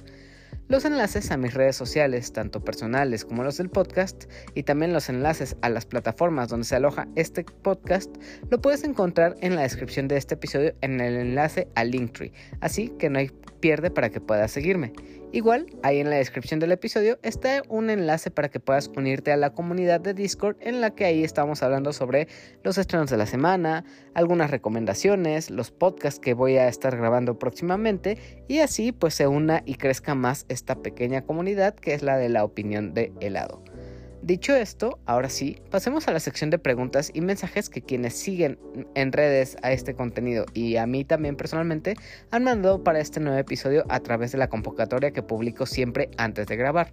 Los 0.68 0.86
enlaces 0.86 1.30
a 1.30 1.36
mis 1.36 1.52
redes 1.52 1.76
sociales, 1.76 2.32
tanto 2.32 2.64
personales 2.64 3.26
como 3.26 3.44
los 3.44 3.58
del 3.58 3.68
podcast, 3.68 4.24
y 4.54 4.62
también 4.62 4.94
los 4.94 5.08
enlaces 5.10 5.56
a 5.60 5.68
las 5.68 5.84
plataformas 5.84 6.48
donde 6.48 6.64
se 6.64 6.76
aloja 6.76 7.06
este 7.14 7.44
podcast, 7.44 8.16
lo 8.50 8.60
puedes 8.60 8.82
encontrar 8.84 9.36
en 9.42 9.54
la 9.54 9.62
descripción 9.62 10.08
de 10.08 10.16
este 10.16 10.34
episodio 10.34 10.74
en 10.80 11.00
el 11.00 11.14
enlace 11.18 11.68
a 11.76 11.84
Linktree, 11.84 12.32
así 12.60 12.88
que 12.98 13.10
no 13.10 13.18
hay 13.18 13.30
pierde 13.60 13.90
para 13.90 14.10
que 14.10 14.20
puedas 14.20 14.50
seguirme. 14.50 14.92
Igual, 15.32 15.66
ahí 15.82 16.00
en 16.00 16.08
la 16.08 16.16
descripción 16.16 16.60
del 16.60 16.72
episodio 16.72 17.18
está 17.22 17.62
un 17.68 17.90
enlace 17.90 18.30
para 18.30 18.48
que 18.48 18.60
puedas 18.60 18.88
unirte 18.96 19.32
a 19.32 19.36
la 19.36 19.50
comunidad 19.50 20.00
de 20.00 20.14
Discord 20.14 20.56
en 20.60 20.80
la 20.80 20.94
que 20.94 21.04
ahí 21.04 21.24
estamos 21.24 21.62
hablando 21.62 21.92
sobre 21.92 22.28
los 22.62 22.78
estrenos 22.78 23.10
de 23.10 23.16
la 23.16 23.26
semana, 23.26 23.84
algunas 24.14 24.50
recomendaciones, 24.50 25.50
los 25.50 25.70
podcasts 25.72 26.20
que 26.20 26.32
voy 26.32 26.56
a 26.56 26.68
estar 26.68 26.96
grabando 26.96 27.38
próximamente 27.38 28.18
y 28.48 28.60
así 28.60 28.92
pues 28.92 29.14
se 29.14 29.26
una 29.26 29.62
y 29.66 29.74
crezca 29.74 30.14
más 30.14 30.46
esta 30.48 30.76
pequeña 30.76 31.22
comunidad 31.22 31.74
que 31.74 31.94
es 31.94 32.02
la 32.02 32.16
de 32.16 32.28
la 32.28 32.44
opinión 32.44 32.94
de 32.94 33.12
helado. 33.20 33.62
Dicho 34.26 34.56
esto, 34.56 34.98
ahora 35.06 35.28
sí, 35.28 35.62
pasemos 35.70 36.08
a 36.08 36.12
la 36.12 36.18
sección 36.18 36.50
de 36.50 36.58
preguntas 36.58 37.12
y 37.14 37.20
mensajes 37.20 37.70
que 37.70 37.80
quienes 37.80 38.14
siguen 38.14 38.58
en 38.96 39.12
redes 39.12 39.56
a 39.62 39.70
este 39.70 39.94
contenido 39.94 40.46
y 40.52 40.78
a 40.78 40.86
mí 40.88 41.04
también 41.04 41.36
personalmente 41.36 41.94
han 42.32 42.42
mandado 42.42 42.82
para 42.82 42.98
este 42.98 43.20
nuevo 43.20 43.38
episodio 43.38 43.84
a 43.88 44.00
través 44.00 44.32
de 44.32 44.38
la 44.38 44.48
convocatoria 44.48 45.12
que 45.12 45.22
publico 45.22 45.64
siempre 45.64 46.10
antes 46.16 46.48
de 46.48 46.56
grabar. 46.56 46.92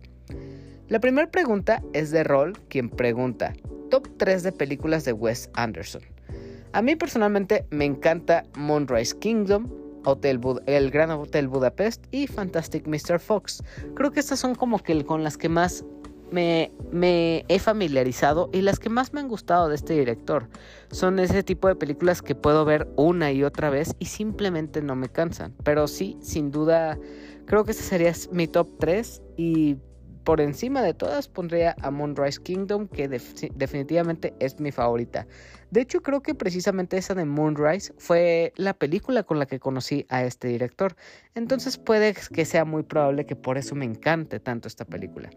La 0.90 1.00
primera 1.00 1.32
pregunta 1.32 1.82
es 1.94 2.12
de 2.12 2.24
Roll, 2.24 2.54
quien 2.68 2.92
pregunta, 2.92 3.54
top 3.90 4.08
3 4.18 4.44
de 4.44 4.52
películas 4.52 5.04
de 5.04 5.14
Wes 5.14 5.50
Anderson. 5.56 6.04
A 6.72 6.84
mí 6.84 6.96
personalmente 6.96 7.66
me 7.72 7.86
encanta 7.86 8.44
Moonrise 8.56 9.18
Kingdom, 9.18 9.72
Hotel 10.06 10.40
el 10.68 10.92
Gran 10.92 11.10
Hotel 11.10 11.48
Budapest 11.48 12.06
y 12.12 12.28
Fantastic 12.28 12.86
Mr. 12.86 13.20
Fox. 13.20 13.64
Creo 13.96 14.12
que 14.12 14.20
estas 14.20 14.40
son 14.40 14.54
como 14.54 14.78
que 14.78 15.04
con 15.04 15.24
las 15.24 15.36
que 15.36 15.50
más 15.50 15.84
me, 16.34 17.46
he 17.48 17.60
familiarizado 17.60 18.50
y 18.52 18.62
las 18.62 18.80
que 18.80 18.90
más 18.90 19.14
me 19.14 19.20
han 19.20 19.28
gustado 19.28 19.70
de 19.70 19.76
este 19.76 19.94
director 19.94 20.50
son 20.92 21.20
ese 21.20 21.44
tipo 21.44 21.68
de 21.68 21.76
películas 21.76 22.22
que 22.22 22.36
puedo 22.36 22.66
ver 22.66 22.88
una 22.96 23.32
y 23.32 23.44
otra 23.44 23.70
vez 23.70 23.96
y 24.00 24.06
simplemente 24.06 24.82
no 24.82 24.96
me 24.96 25.10
cansan. 25.10 25.54
Pero 25.64 25.88
sí, 25.88 26.18
sin 26.22 26.52
duda, 26.52 26.98
creo 27.46 27.64
que 27.64 27.72
ese 27.72 27.84
sería 27.84 28.14
mi 28.32 28.48
top 28.48 28.68
3 28.80 29.22
y 29.38 29.78
por 30.24 30.42
encima 30.42 30.82
de 30.82 30.94
todas 30.94 31.28
pondría 31.28 31.76
a 31.82 31.92
Moonrise 31.92 32.42
Kingdom, 32.42 32.88
que 32.88 33.10
definitivamente 33.10 34.34
es 34.40 34.60
mi 34.60 34.72
favorita. 34.72 35.28
De 35.70 35.82
hecho, 35.82 36.02
creo 36.02 36.22
que 36.22 36.34
precisamente 36.34 36.98
esa 36.98 37.14
de 37.14 37.26
Moonrise 37.26 37.94
fue 37.98 38.54
la 38.56 38.74
película 38.74 39.24
con 39.24 39.38
la 39.38 39.46
que 39.46 39.60
conocí 39.60 40.06
a 40.10 40.24
este 40.24 40.48
director. 40.48 40.96
Entonces 41.36 41.78
puede 41.78 42.16
que 42.34 42.46
sea 42.46 42.64
muy 42.64 42.84
probable 42.84 43.26
que 43.26 43.36
por 43.36 43.58
eso 43.58 43.76
me 43.76 43.86
encante 43.86 44.40
tanto 44.40 44.68
esta 44.68 44.86
película. 44.86 45.30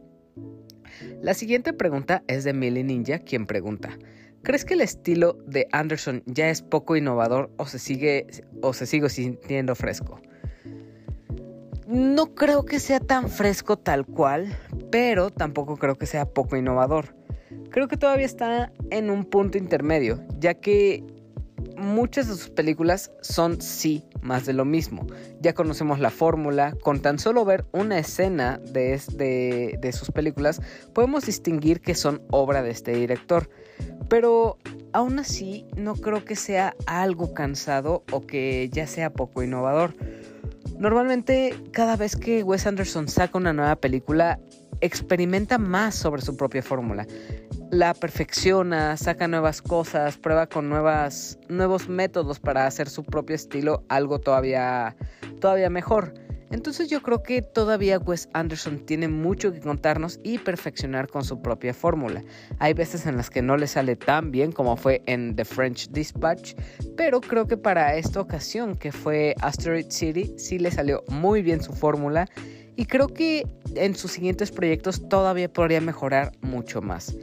La 1.23 1.35
siguiente 1.35 1.73
pregunta 1.73 2.23
es 2.27 2.45
de 2.45 2.53
Millie 2.53 2.85
Ninja, 2.85 3.19
quien 3.19 3.47
pregunta: 3.47 3.99
¿Crees 4.43 4.65
que 4.65 4.75
el 4.75 4.81
estilo 4.81 5.39
de 5.47 5.69
Anderson 5.73 6.23
ya 6.27 6.49
es 6.51 6.63
poco 6.63 6.97
innovador 6.97 7.51
o 7.57 7.67
se 7.67 7.79
sigue 7.79 8.27
o 8.63 8.73
se 8.73 8.87
sigue 8.87 9.09
sintiendo 9.09 9.75
fresco? 9.75 10.21
No 11.87 12.35
creo 12.35 12.65
que 12.65 12.81
sea 12.81 13.01
tan 13.01 13.29
fresco 13.29 13.79
tal 13.79 14.07
cual, 14.07 14.57
pero 14.91 15.31
tampoco 15.31 15.77
creo 15.77 15.97
que 15.97 16.07
sea 16.07 16.27
poco 16.27 16.57
innovador. 16.57 17.15
Creo 17.71 17.89
que 17.89 17.97
todavía 17.97 18.27
está 18.27 18.73
en 18.91 19.11
un 19.11 19.25
punto 19.25 19.59
intermedio, 19.59 20.25
ya 20.39 20.55
que 20.55 21.05
muchas 21.77 22.29
de 22.29 22.35
sus 22.35 22.51
películas 22.51 23.13
son 23.21 23.61
sí 23.61 24.05
más 24.27 24.45
de 24.45 24.53
lo 24.53 24.65
mismo. 24.65 25.07
Ya 25.41 25.55
conocemos 25.55 26.01
la 26.01 26.11
fórmula, 26.11 26.75
con 26.83 27.01
tan 27.01 27.19
solo 27.19 27.45
ver 27.45 27.65
una 27.73 27.99
escena 27.99 28.59
de, 28.59 29.01
de, 29.81 29.93
sus 29.93 30.11
películas 30.11 30.61
podemos 30.93 31.25
distinguir 31.27 31.81
que 31.81 31.95
son 31.95 32.23
obra 32.31 32.63
de 32.63 32.71
este 32.71 32.93
director. 32.93 33.49
Pero 34.09 34.59
aún 34.93 35.19
así 35.19 35.67
no 35.77 35.95
creo 35.95 36.25
que 36.25 36.37
sea 36.37 36.75
algo 36.87 37.33
cansado 37.33 38.05
o 38.13 38.27
que 38.27 38.69
ya 38.71 38.87
sea 38.87 39.13
poco 39.13 39.43
innovador. 39.43 39.95
Normalmente 40.79 41.55
cada 41.73 41.97
vez 41.97 42.17
que 42.17 42.43
Wes 42.43 42.67
Anderson 42.67 43.09
saca 43.09 43.39
una 43.39 43.53
nueva 43.53 43.77
película 43.77 44.39
experimenta 44.81 45.59
más 45.59 45.95
sobre 45.95 46.23
su 46.23 46.37
propia 46.37 46.63
fórmula 46.63 47.07
la 47.71 47.95
perfecciona, 47.95 48.97
saca 48.97 49.29
nuevas 49.29 49.61
cosas, 49.63 50.17
prueba 50.17 50.47
con 50.47 50.69
nuevos 50.69 51.89
métodos 51.89 52.39
para 52.39 52.67
hacer 52.67 52.89
su 52.89 53.05
propio 53.05 53.35
estilo 53.35 53.85
algo 53.89 54.21
todavía, 54.21 54.97
todavía 55.41 55.71
mejor. 55.71 56.15
Entonces 56.53 56.89
yo 56.89 57.03
creo 57.03 57.25
que 57.25 57.43
todavía 57.43 57.99
Wes 57.99 58.29
Anderson 58.33 58.79
tiene 58.87 59.09
mucho 59.09 59.53
que 59.53 59.59
contarnos 59.59 60.21
y 60.23 60.39
perfeccionar 60.39 61.09
con 61.09 61.25
su 61.25 61.43
propia 61.43 61.75
fórmula. 61.75 62.23
Hay 62.61 62.73
veces 62.73 63.05
en 63.07 63.17
las 63.17 63.31
que 63.31 63.43
no 63.43 63.57
le 63.57 63.67
sale 63.67 63.97
tan 63.97 64.31
bien 64.31 64.53
como 64.53 64.77
fue 64.77 65.03
en 65.07 65.35
The 65.35 65.45
French 65.45 65.91
Dispatch, 65.91 66.55
pero 66.97 67.21
creo 67.21 67.49
que 67.49 67.57
para 67.57 67.97
esta 67.97 68.21
ocasión 68.21 68.77
que 68.77 68.93
fue 68.93 69.35
Asteroid 69.41 69.87
City 69.91 70.35
sí 70.39 70.61
le 70.61 70.71
salió 70.71 71.03
muy 71.09 71.43
bien 71.43 71.61
su 71.61 71.73
fórmula 71.73 72.29
y 72.77 72.87
creo 72.87 73.09
que 73.09 73.47
en 73.75 73.97
sus 73.97 74.13
siguientes 74.13 74.51
proyectos 74.51 75.09
todavía 75.09 75.53
podría 75.53 75.81
mejorar 75.81 76.33
mucho 76.41 76.83
más. 76.83 77.17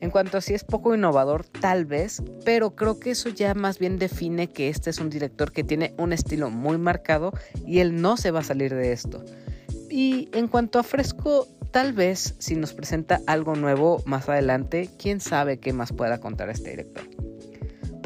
En 0.00 0.10
cuanto 0.10 0.38
a 0.38 0.40
si 0.40 0.54
es 0.54 0.62
poco 0.62 0.94
innovador, 0.94 1.44
tal 1.44 1.84
vez, 1.84 2.22
pero 2.44 2.76
creo 2.76 3.00
que 3.00 3.10
eso 3.10 3.30
ya 3.30 3.54
más 3.54 3.78
bien 3.78 3.98
define 3.98 4.48
que 4.48 4.68
este 4.68 4.90
es 4.90 4.98
un 4.98 5.10
director 5.10 5.50
que 5.50 5.64
tiene 5.64 5.94
un 5.98 6.12
estilo 6.12 6.50
muy 6.50 6.78
marcado 6.78 7.32
y 7.66 7.80
él 7.80 8.00
no 8.00 8.16
se 8.16 8.30
va 8.30 8.40
a 8.40 8.44
salir 8.44 8.74
de 8.74 8.92
esto. 8.92 9.24
Y 9.90 10.28
en 10.32 10.46
cuanto 10.46 10.78
a 10.78 10.84
fresco, 10.84 11.48
tal 11.72 11.92
vez 11.92 12.36
si 12.38 12.54
nos 12.54 12.74
presenta 12.74 13.20
algo 13.26 13.56
nuevo 13.56 14.02
más 14.06 14.28
adelante, 14.28 14.88
quién 14.98 15.20
sabe 15.20 15.58
qué 15.58 15.72
más 15.72 15.92
pueda 15.92 16.18
contar 16.18 16.48
este 16.50 16.70
director. 16.70 17.17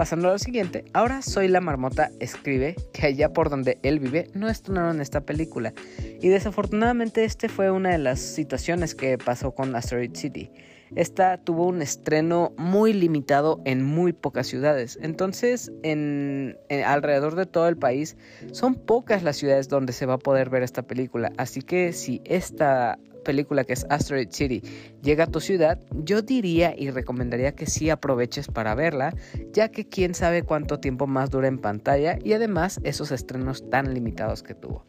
Pasando 0.03 0.31
a 0.31 0.33
lo 0.33 0.39
siguiente, 0.41 0.85
ahora 0.95 1.23
Soy 1.23 1.47
la 1.47 1.61
Marmota 1.61 2.11
escribe 2.19 2.75
que 2.93 3.07
allá 3.07 3.33
por 3.33 3.51
donde 3.51 3.79
él 3.85 4.01
vive 4.01 4.27
no 4.35 4.49
estrenaron 4.49 5.01
esta 5.01 5.21
película. 5.21 5.75
Y 6.21 6.27
desafortunadamente 6.27 7.23
este 7.23 7.49
fue 7.49 7.71
una 7.71 7.91
de 7.91 7.99
las 7.99 8.19
situaciones 8.19 8.97
que 8.97 9.17
pasó 9.17 9.53
con 9.53 9.77
Asteroid 9.77 10.17
City. 10.17 10.51
Esta 10.97 11.39
tuvo 11.39 11.69
un 11.69 11.83
estreno 11.83 12.53
muy 12.59 12.93
limitado 12.93 13.61
en 13.65 13.85
muy 13.85 14.13
pocas 14.13 14.49
ciudades, 14.49 14.99
entonces 15.01 15.71
en, 15.85 16.59
alrededor 16.85 17.37
de 17.37 17.47
todo 17.47 17.69
el 17.69 17.77
país 17.77 18.17
son 18.51 18.75
pocas 18.75 19.23
las 19.23 19.37
ciudades 19.37 19.69
donde 19.69 19.93
se 19.93 20.05
va 20.05 20.15
a 20.15 20.19
poder 20.19 20.51
ver 20.51 20.65
esta 20.65 20.83
película, 20.83 21.31
así 21.37 21.63
que 21.63 21.93
si 21.93 22.21
esta 22.25 22.99
película 23.23 23.65
que 23.65 23.73
es 23.73 23.87
Asteroid 23.89 24.31
City 24.31 24.63
llega 25.03 25.25
a 25.25 25.27
tu 25.27 25.41
ciudad, 25.41 25.79
yo 25.93 26.23
diría 26.23 26.75
y 26.77 26.91
recomendaría 26.91 27.55
que 27.55 27.67
sí 27.67 27.91
aproveches 27.91 28.49
para 28.49 28.75
verla, 28.75 29.15
ya 29.53 29.71
que 29.71 29.89
quién 29.89 30.15
sabe 30.15 30.43
cuánto 30.43 30.81
tiempo 30.81 31.07
más 31.07 31.31
dura 31.31 31.49
en 31.49 31.59
pantalla 31.59 32.19
y 32.23 32.33
además 32.33 32.81
esos 32.85 33.13
estrenos 33.13 33.69
tan 33.71 33.95
limitados 33.95 34.43
que 34.43 34.55
tuvo. 34.55 34.87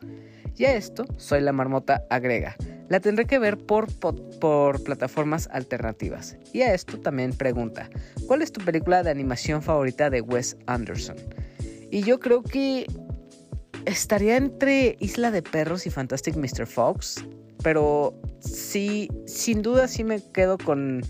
Y 0.55 0.65
a 0.65 0.75
esto, 0.75 1.05
Soy 1.17 1.41
la 1.41 1.51
Marmota 1.51 2.05
agrega, 2.09 2.55
la 2.89 2.99
tendré 2.99 3.25
que 3.25 3.39
ver 3.39 3.57
por, 3.57 3.91
por, 3.99 4.83
plataformas 4.83 5.49
alternativas. 5.51 6.37
Y 6.53 6.61
a 6.61 6.73
esto 6.73 6.99
también 6.99 7.33
pregunta, 7.33 7.89
¿cuál 8.27 8.43
es 8.43 8.51
tu 8.51 8.63
película 8.63 9.01
de 9.01 9.09
animación 9.09 9.63
favorita 9.63 10.11
de 10.11 10.21
Wes 10.21 10.57
Anderson? 10.67 11.15
Y 11.89 12.03
yo 12.03 12.19
creo 12.19 12.43
que 12.43 12.85
estaría 13.85 14.37
entre 14.37 14.95
Isla 14.99 15.31
de 15.31 15.41
Perros 15.41 15.87
y 15.87 15.89
Fantastic 15.89 16.35
Mr. 16.35 16.67
Fox 16.67 17.25
pero 17.63 18.13
sí, 18.39 19.09
sin 19.25 19.61
duda 19.61 19.87
sí 19.87 20.03
me 20.03 20.21
quedo 20.21 20.57
con 20.57 21.01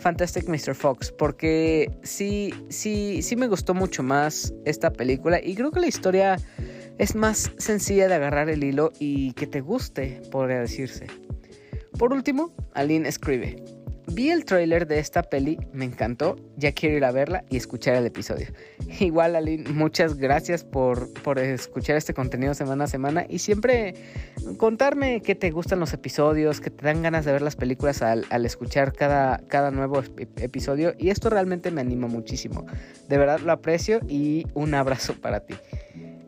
Fantastic 0.00 0.48
Mr. 0.48 0.74
Fox, 0.74 1.10
porque 1.10 1.90
sí, 2.02 2.54
sí, 2.68 3.22
sí 3.22 3.36
me 3.36 3.48
gustó 3.48 3.74
mucho 3.74 4.02
más 4.02 4.52
esta 4.64 4.92
película 4.92 5.40
y 5.42 5.54
creo 5.54 5.70
que 5.70 5.80
la 5.80 5.86
historia 5.86 6.36
es 6.98 7.14
más 7.14 7.50
sencilla 7.58 8.08
de 8.08 8.14
agarrar 8.14 8.48
el 8.50 8.62
hilo 8.62 8.92
y 8.98 9.32
que 9.32 9.46
te 9.46 9.60
guste, 9.60 10.20
podría 10.30 10.60
decirse. 10.60 11.06
Por 11.98 12.12
último, 12.12 12.54
Aline 12.74 13.08
escribe, 13.08 13.62
Vi 14.14 14.30
el 14.30 14.44
tráiler 14.44 14.86
de 14.86 14.98
esta 14.98 15.22
peli, 15.22 15.58
me 15.72 15.86
encantó, 15.86 16.36
ya 16.58 16.72
quiero 16.72 16.96
ir 16.98 17.04
a 17.04 17.12
verla 17.12 17.44
y 17.48 17.56
escuchar 17.56 17.94
el 17.94 18.04
episodio. 18.04 18.48
Igual, 19.00 19.36
Aline, 19.36 19.70
muchas 19.70 20.16
gracias 20.16 20.64
por, 20.64 21.08
escuchar 21.38 21.96
este 21.96 22.12
contenido 22.12 22.52
semana 22.52 22.84
a 22.84 22.86
semana 22.88 23.24
y 23.26 23.38
siempre 23.38 23.94
contarme 24.58 25.22
que 25.22 25.34
te 25.34 25.50
gustan 25.50 25.80
los 25.80 25.94
episodios, 25.94 26.60
que 26.60 26.68
te 26.68 26.84
dan 26.84 27.00
ganas 27.00 27.24
de 27.24 27.32
ver 27.32 27.40
las 27.40 27.56
películas 27.56 28.02
al, 28.02 28.26
escuchar 28.44 28.92
cada, 28.92 29.38
cada 29.48 29.70
nuevo 29.70 30.02
episodio 30.36 30.94
y 30.98 31.08
esto 31.08 31.30
realmente 31.30 31.70
me 31.70 31.80
anima 31.80 32.06
muchísimo. 32.06 32.66
De 33.08 33.16
verdad 33.16 33.40
lo 33.40 33.52
aprecio 33.52 34.00
y 34.08 34.46
un 34.52 34.74
abrazo 34.74 35.14
para 35.14 35.40
ti. 35.40 35.54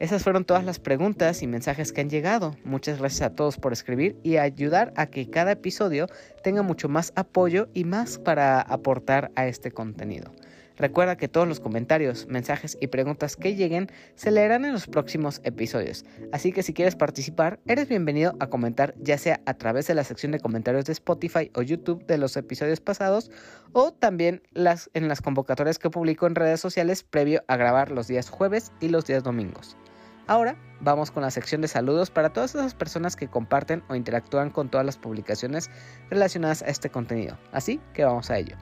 Esas 0.05 0.23
fueron 0.23 0.45
todas 0.45 0.67
las 0.67 0.81
preguntas 0.81 1.43
y 1.43 1.47
mensajes 1.47 1.91
que 1.91 2.03
han 2.03 2.11
llegado. 2.11 2.55
Muchas 2.63 2.99
gracias 2.99 3.23
a 3.23 3.35
todos 3.35 3.57
por 3.57 3.73
escribir 3.73 4.19
y 4.23 4.37
ayudar 4.37 4.93
a 4.97 5.07
que 5.07 5.31
cada 5.31 5.53
episodio 5.53 6.09
tenga 6.43 6.61
mucho 6.61 6.91
más 6.91 7.15
apoyo 7.17 7.69
y 7.73 7.85
más 7.85 8.19
para 8.19 8.61
aportar 8.61 9.31
a 9.35 9.47
este 9.47 9.71
contenido. 9.71 10.31
Recuerda 10.77 11.17
que 11.17 11.29
todos 11.29 11.49
los 11.49 11.59
comentarios, 11.59 12.27
mensajes 12.27 12.77
y 12.83 12.89
preguntas 12.89 13.35
que 13.35 13.55
lleguen 13.55 13.91
se 14.15 14.31
leerán 14.31 14.67
en 14.67 14.75
los 14.75 14.89
próximos 14.89 15.41
episodios. 15.43 16.05
Así 16.33 16.53
que 16.53 16.63
si 16.63 16.75
quieres 16.75 16.97
participar, 16.97 17.59
eres 17.65 17.89
bienvenido 17.89 18.37
a 18.41 18.49
comentar 18.49 18.95
ya 18.99 19.17
sea 19.17 19.41
a 19.47 19.55
través 19.55 19.87
de 19.87 19.95
la 19.95 20.05
sección 20.05 20.33
de 20.33 20.41
comentarios 20.41 20.85
de 20.85 20.93
Spotify 20.93 21.51
o 21.55 21.63
YouTube 21.63 22.05
de 22.05 22.19
los 22.19 22.37
episodios 22.37 22.81
pasados 22.81 23.31
o 23.73 23.95
también 23.95 24.43
en 24.53 25.09
las 25.09 25.23
convocatorias 25.23 25.79
que 25.79 25.89
publico 25.89 26.27
en 26.27 26.35
redes 26.35 26.61
sociales 26.61 27.05
previo 27.05 27.43
a 27.49 27.57
grabar 27.57 27.91
los 27.91 28.07
días 28.07 28.29
jueves 28.29 28.71
y 28.83 28.89
los 28.91 29.07
días 29.07 29.23
domingos. 29.23 29.79
Ahora 30.27 30.57
vamos 30.81 31.11
con 31.11 31.23
la 31.23 31.31
sección 31.31 31.61
de 31.61 31.69
saludos 31.69 32.11
para 32.11 32.33
todas 32.33 32.55
esas 32.55 32.75
personas 32.75 33.15
que 33.15 33.29
comparten 33.29 33.83
o 33.89 33.95
interactúan 33.95 34.51
con 34.51 34.71
todas 34.71 34.87
las 34.87 34.97
publicaciones 34.97 35.71
relacionadas 36.09 36.63
a 36.63 36.67
este 36.67 36.89
contenido. 36.89 37.39
Así 37.53 37.81
que 37.93 38.05
vamos 38.05 38.31
a 38.31 38.39
ello. 38.39 38.57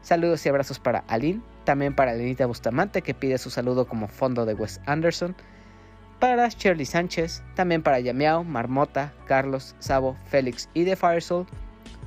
Saludos 0.00 0.46
y 0.46 0.48
abrazos 0.48 0.78
para 0.78 1.00
Aline, 1.08 1.42
también 1.64 1.94
para 1.94 2.14
Lenita 2.14 2.46
Bustamante 2.46 3.02
que 3.02 3.14
pide 3.14 3.36
su 3.38 3.50
saludo 3.50 3.88
como 3.88 4.06
fondo 4.06 4.46
de 4.46 4.54
Wes 4.54 4.80
Anderson, 4.86 5.34
para 6.20 6.48
Shirley 6.48 6.86
Sánchez, 6.86 7.42
también 7.54 7.82
para 7.82 8.00
Yamiao, 8.00 8.44
Marmota, 8.44 9.12
Carlos, 9.26 9.74
Sabo, 9.80 10.16
Félix 10.26 10.68
y 10.74 10.84
The 10.84 10.96
Firesoul, 10.96 11.46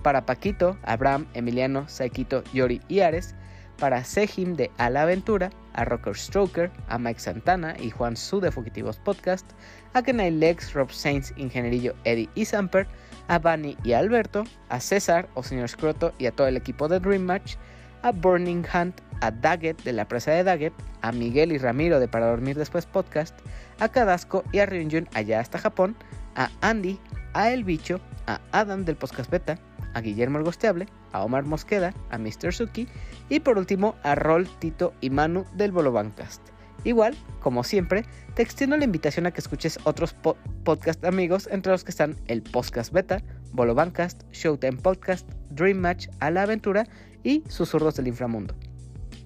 para 0.04 0.26
Paquito, 0.26 0.78
Abraham, 0.84 1.28
Emiliano, 1.34 1.88
Saikito, 1.88 2.44
Yori 2.54 2.82
y 2.88 3.02
Ares, 3.02 3.36
para 3.82 4.04
Sejim 4.04 4.56
de 4.56 4.70
A 4.78 4.92
la 4.92 5.02
Aventura, 5.02 5.50
a 5.74 5.84
Rocker 5.86 6.16
Stroker, 6.16 6.70
a 6.88 7.00
Mike 7.00 7.20
Santana 7.20 7.76
y 7.80 7.90
Juan 7.90 8.16
Su 8.16 8.40
de 8.40 8.52
Fugitivos 8.52 9.00
Podcast, 9.00 9.50
a 9.96 10.04
Kenai 10.04 10.30
Lex, 10.30 10.74
Rob 10.74 10.92
Sainz, 10.92 11.34
Ingenierillo 11.36 11.96
Eddie 12.04 12.30
y 12.36 12.46
Samper, 12.46 12.86
a 13.28 13.40
Bunny 13.40 13.76
y 13.84 13.94
Alberto, 13.94 14.44
a 14.70 14.80
César 14.80 15.28
o 15.34 15.42
Señor 15.42 15.68
Scroto 15.68 16.14
y 16.20 16.28
a 16.28 16.32
todo 16.32 16.46
el 16.46 16.58
equipo 16.58 16.88
de 16.88 17.00
Dream 17.00 17.24
Match, 17.24 17.56
a 18.04 18.12
Burning 18.12 18.64
Hunt, 18.72 19.02
a 19.20 19.32
Daggett 19.32 19.82
de 19.82 19.94
la 19.94 20.08
presa 20.08 20.30
de 20.30 20.44
Daggett, 20.44 20.74
a 21.02 21.12
Miguel 21.12 21.52
y 21.52 21.58
Ramiro 21.58 22.00
de 22.00 22.08
Para 22.08 22.28
Dormir 22.28 22.60
Después 22.60 22.86
Podcast, 22.86 23.40
a 23.80 23.90
Cadasco 23.90 24.44
y 24.52 24.60
a 24.60 24.68
Ryunjun 24.68 25.10
allá 25.16 25.40
hasta 25.40 25.58
Japón, 25.58 25.96
a 26.36 26.52
Andy, 26.62 27.00
a 27.34 27.50
El 27.50 27.64
Bicho, 27.64 28.00
a 28.28 28.42
Adam 28.52 28.86
del 28.86 28.96
Podcast 28.96 29.32
Beta, 29.32 29.58
a 29.94 30.02
Guillermo 30.02 30.40
el 30.40 30.88
a 31.12 31.24
Omar 31.24 31.46
Mosqueda, 31.46 31.94
a 32.10 32.18
Mr. 32.18 32.54
Suki 32.54 32.88
y 33.30 33.40
por 33.42 33.58
último 33.58 33.96
a 34.04 34.16
Rol, 34.16 34.48
Tito 34.60 34.94
y 35.02 35.10
Manu 35.10 35.46
del 35.56 35.72
Bolobancast. 35.72 36.42
Igual, 36.84 37.16
como 37.42 37.64
siempre, 37.64 38.06
te 38.34 38.42
extiendo 38.42 38.76
la 38.76 38.86
invitación 38.86 39.28
a 39.28 39.32
que 39.32 39.40
escuches 39.40 39.78
otros 39.84 40.16
podcast 40.64 41.06
amigos, 41.06 41.48
entre 41.52 41.72
los 41.72 41.84
que 41.84 41.92
están 41.92 42.16
el 42.28 42.42
Podcast 42.42 42.92
Beta, 42.92 43.22
Bolobancast, 43.52 44.24
Showtime 44.32 44.78
Podcast, 44.78 45.30
Dream 45.52 45.78
Match, 45.78 46.08
A 46.20 46.32
la 46.32 46.44
Aventura 46.44 46.88
y 47.24 47.44
Susurros 47.48 47.96
del 47.96 48.08
Inframundo. 48.08 48.56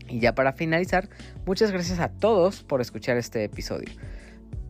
Y 0.09 0.19
ya 0.19 0.35
para 0.35 0.53
finalizar, 0.53 1.09
muchas 1.45 1.71
gracias 1.71 1.99
a 1.99 2.09
todos 2.09 2.63
por 2.63 2.81
escuchar 2.81 3.17
este 3.17 3.43
episodio 3.43 3.89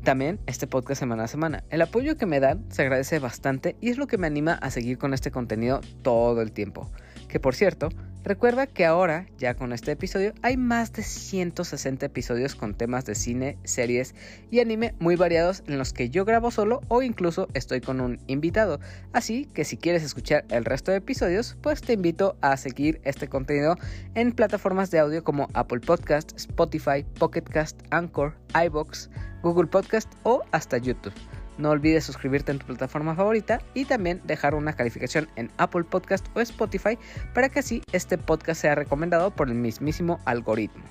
también 0.05 0.39
este 0.45 0.67
podcast 0.67 0.99
semana 0.99 1.23
a 1.23 1.27
semana. 1.27 1.63
El 1.69 1.81
apoyo 1.81 2.15
que 2.15 2.27
me 2.27 2.39
dan 2.39 2.63
se 2.71 2.83
agradece 2.83 3.19
bastante 3.19 3.75
y 3.81 3.89
es 3.89 3.97
lo 3.97 4.07
que 4.07 4.17
me 4.17 4.27
anima 4.27 4.53
a 4.53 4.69
seguir 4.69 4.97
con 4.97 5.13
este 5.13 5.31
contenido 5.31 5.81
todo 6.03 6.41
el 6.41 6.53
tiempo. 6.53 6.91
Que 7.27 7.39
por 7.41 7.55
cierto, 7.55 7.89
recuerda 8.25 8.67
que 8.67 8.85
ahora, 8.85 9.27
ya 9.37 9.53
con 9.53 9.71
este 9.71 9.91
episodio, 9.91 10.33
hay 10.41 10.57
más 10.57 10.91
de 10.91 11.03
160 11.03 12.05
episodios 12.07 12.55
con 12.55 12.73
temas 12.73 13.05
de 13.05 13.15
cine, 13.15 13.57
series 13.63 14.15
y 14.51 14.59
anime 14.59 14.93
muy 14.99 15.15
variados 15.15 15.63
en 15.67 15.77
los 15.77 15.93
que 15.93 16.09
yo 16.09 16.25
grabo 16.25 16.51
solo 16.51 16.81
o 16.87 17.01
incluso 17.01 17.47
estoy 17.53 17.81
con 17.81 18.01
un 18.01 18.19
invitado. 18.27 18.79
Así 19.13 19.45
que 19.53 19.63
si 19.63 19.77
quieres 19.77 20.03
escuchar 20.03 20.43
el 20.49 20.65
resto 20.65 20.91
de 20.91 20.97
episodios, 20.97 21.55
pues 21.61 21.81
te 21.81 21.93
invito 21.93 22.35
a 22.41 22.57
seguir 22.57 22.99
este 23.03 23.29
contenido 23.29 23.77
en 24.15 24.33
plataformas 24.33 24.91
de 24.91 24.99
audio 24.99 25.23
como 25.23 25.47
Apple 25.53 25.79
Podcast, 25.79 26.35
Spotify, 26.35 27.05
Pocket 27.17 27.43
Cast, 27.43 27.81
Anchor, 27.91 28.35
iBox, 28.65 29.09
Google 29.43 29.67
Podcast 29.67 30.11
o 30.23 30.43
hasta 30.51 30.77
YouTube. 30.77 31.13
No 31.57 31.69
olvides 31.69 32.03
suscribirte 32.03 32.51
en 32.51 32.59
tu 32.59 32.65
plataforma 32.65 33.15
favorita 33.15 33.61
y 33.73 33.85
también 33.85 34.21
dejar 34.25 34.55
una 34.55 34.73
calificación 34.73 35.29
en 35.35 35.51
Apple 35.57 35.83
Podcast 35.83 36.25
o 36.35 36.41
Spotify 36.41 36.97
para 37.33 37.49
que 37.49 37.59
así 37.59 37.81
este 37.91 38.17
podcast 38.17 38.61
sea 38.61 38.75
recomendado 38.75 39.31
por 39.31 39.47
el 39.47 39.55
mismísimo 39.55 40.19
algoritmo. 40.25 40.83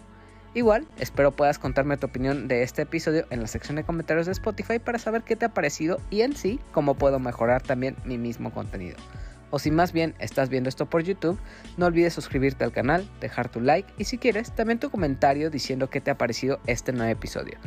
Igual, 0.54 0.86
espero 0.98 1.32
puedas 1.32 1.58
contarme 1.58 1.96
tu 1.96 2.06
opinión 2.06 2.46
de 2.46 2.62
este 2.62 2.82
episodio 2.82 3.26
en 3.30 3.40
la 3.40 3.48
sección 3.48 3.74
de 3.74 3.82
comentarios 3.82 4.26
de 4.26 4.32
Spotify 4.32 4.78
para 4.78 5.00
saber 5.00 5.22
qué 5.22 5.34
te 5.34 5.46
ha 5.46 5.48
parecido 5.48 6.00
y 6.10 6.20
en 6.20 6.36
sí 6.36 6.60
cómo 6.70 6.94
puedo 6.94 7.18
mejorar 7.18 7.60
también 7.60 7.96
mi 8.04 8.18
mismo 8.18 8.52
contenido. 8.52 8.96
O 9.50 9.58
si 9.58 9.70
más 9.70 9.92
bien 9.92 10.14
estás 10.20 10.48
viendo 10.48 10.68
esto 10.68 10.86
por 10.86 11.02
YouTube, 11.02 11.38
no 11.76 11.86
olvides 11.86 12.14
suscribirte 12.14 12.64
al 12.64 12.72
canal, 12.72 13.08
dejar 13.20 13.48
tu 13.48 13.60
like 13.60 13.92
y 13.98 14.04
si 14.04 14.16
quieres 14.16 14.54
también 14.54 14.78
tu 14.78 14.90
comentario 14.90 15.50
diciendo 15.50 15.90
qué 15.90 16.00
te 16.00 16.12
ha 16.12 16.18
parecido 16.18 16.60
este 16.66 16.92
nuevo 16.92 17.10
episodio. 17.10 17.58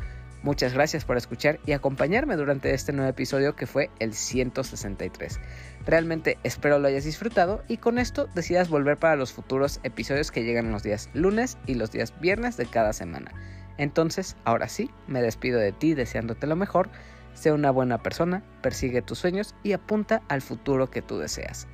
Muchas 0.48 0.74
gracias 0.74 1.04
por 1.04 1.18
escuchar 1.18 1.60
y 1.66 1.74
acompañarme 1.74 2.38
durante 2.38 2.74
este 2.74 2.94
nuevo 2.94 3.10
episodio 3.10 3.58
que 3.58 3.68
fue 3.68 3.90
el 4.00 4.14
163. 4.14 5.42
Realmente 5.86 6.38
espero 6.44 6.80
lo 6.80 6.88
hayas 6.88 7.04
disfrutado 7.04 7.66
y 7.68 7.76
con 7.76 8.00
esto 8.00 8.30
decidas 8.34 8.70
volver 8.70 8.96
para 8.96 9.18
los 9.18 9.34
futuros 9.34 9.82
episodios 9.84 10.32
que 10.32 10.46
llegan 10.46 10.72
los 10.72 10.84
días 10.84 11.10
lunes 11.14 11.58
y 11.66 11.74
los 11.74 11.92
días 11.92 12.18
viernes 12.22 12.56
de 12.56 12.66
cada 12.66 12.94
semana. 12.94 13.34
Entonces, 13.78 14.38
ahora 14.46 14.70
sí, 14.70 14.90
me 15.06 15.22
despido 15.22 15.60
de 15.60 15.74
ti 15.74 15.96
deseándote 15.96 16.48
lo 16.48 16.56
mejor. 16.56 16.90
Sé 17.34 17.52
una 17.52 17.70
buena 17.70 18.02
persona, 18.02 18.42
persigue 18.62 19.02
tus 19.02 19.20
sueños 19.20 19.54
y 19.64 19.74
apunta 19.74 20.22
al 20.30 20.42
futuro 20.42 20.90
que 20.90 21.02
tú 21.02 21.18
deseas. 21.18 21.68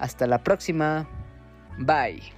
Hasta 0.00 0.26
la 0.26 0.42
próxima. 0.42 1.08
Bye. 1.78 2.37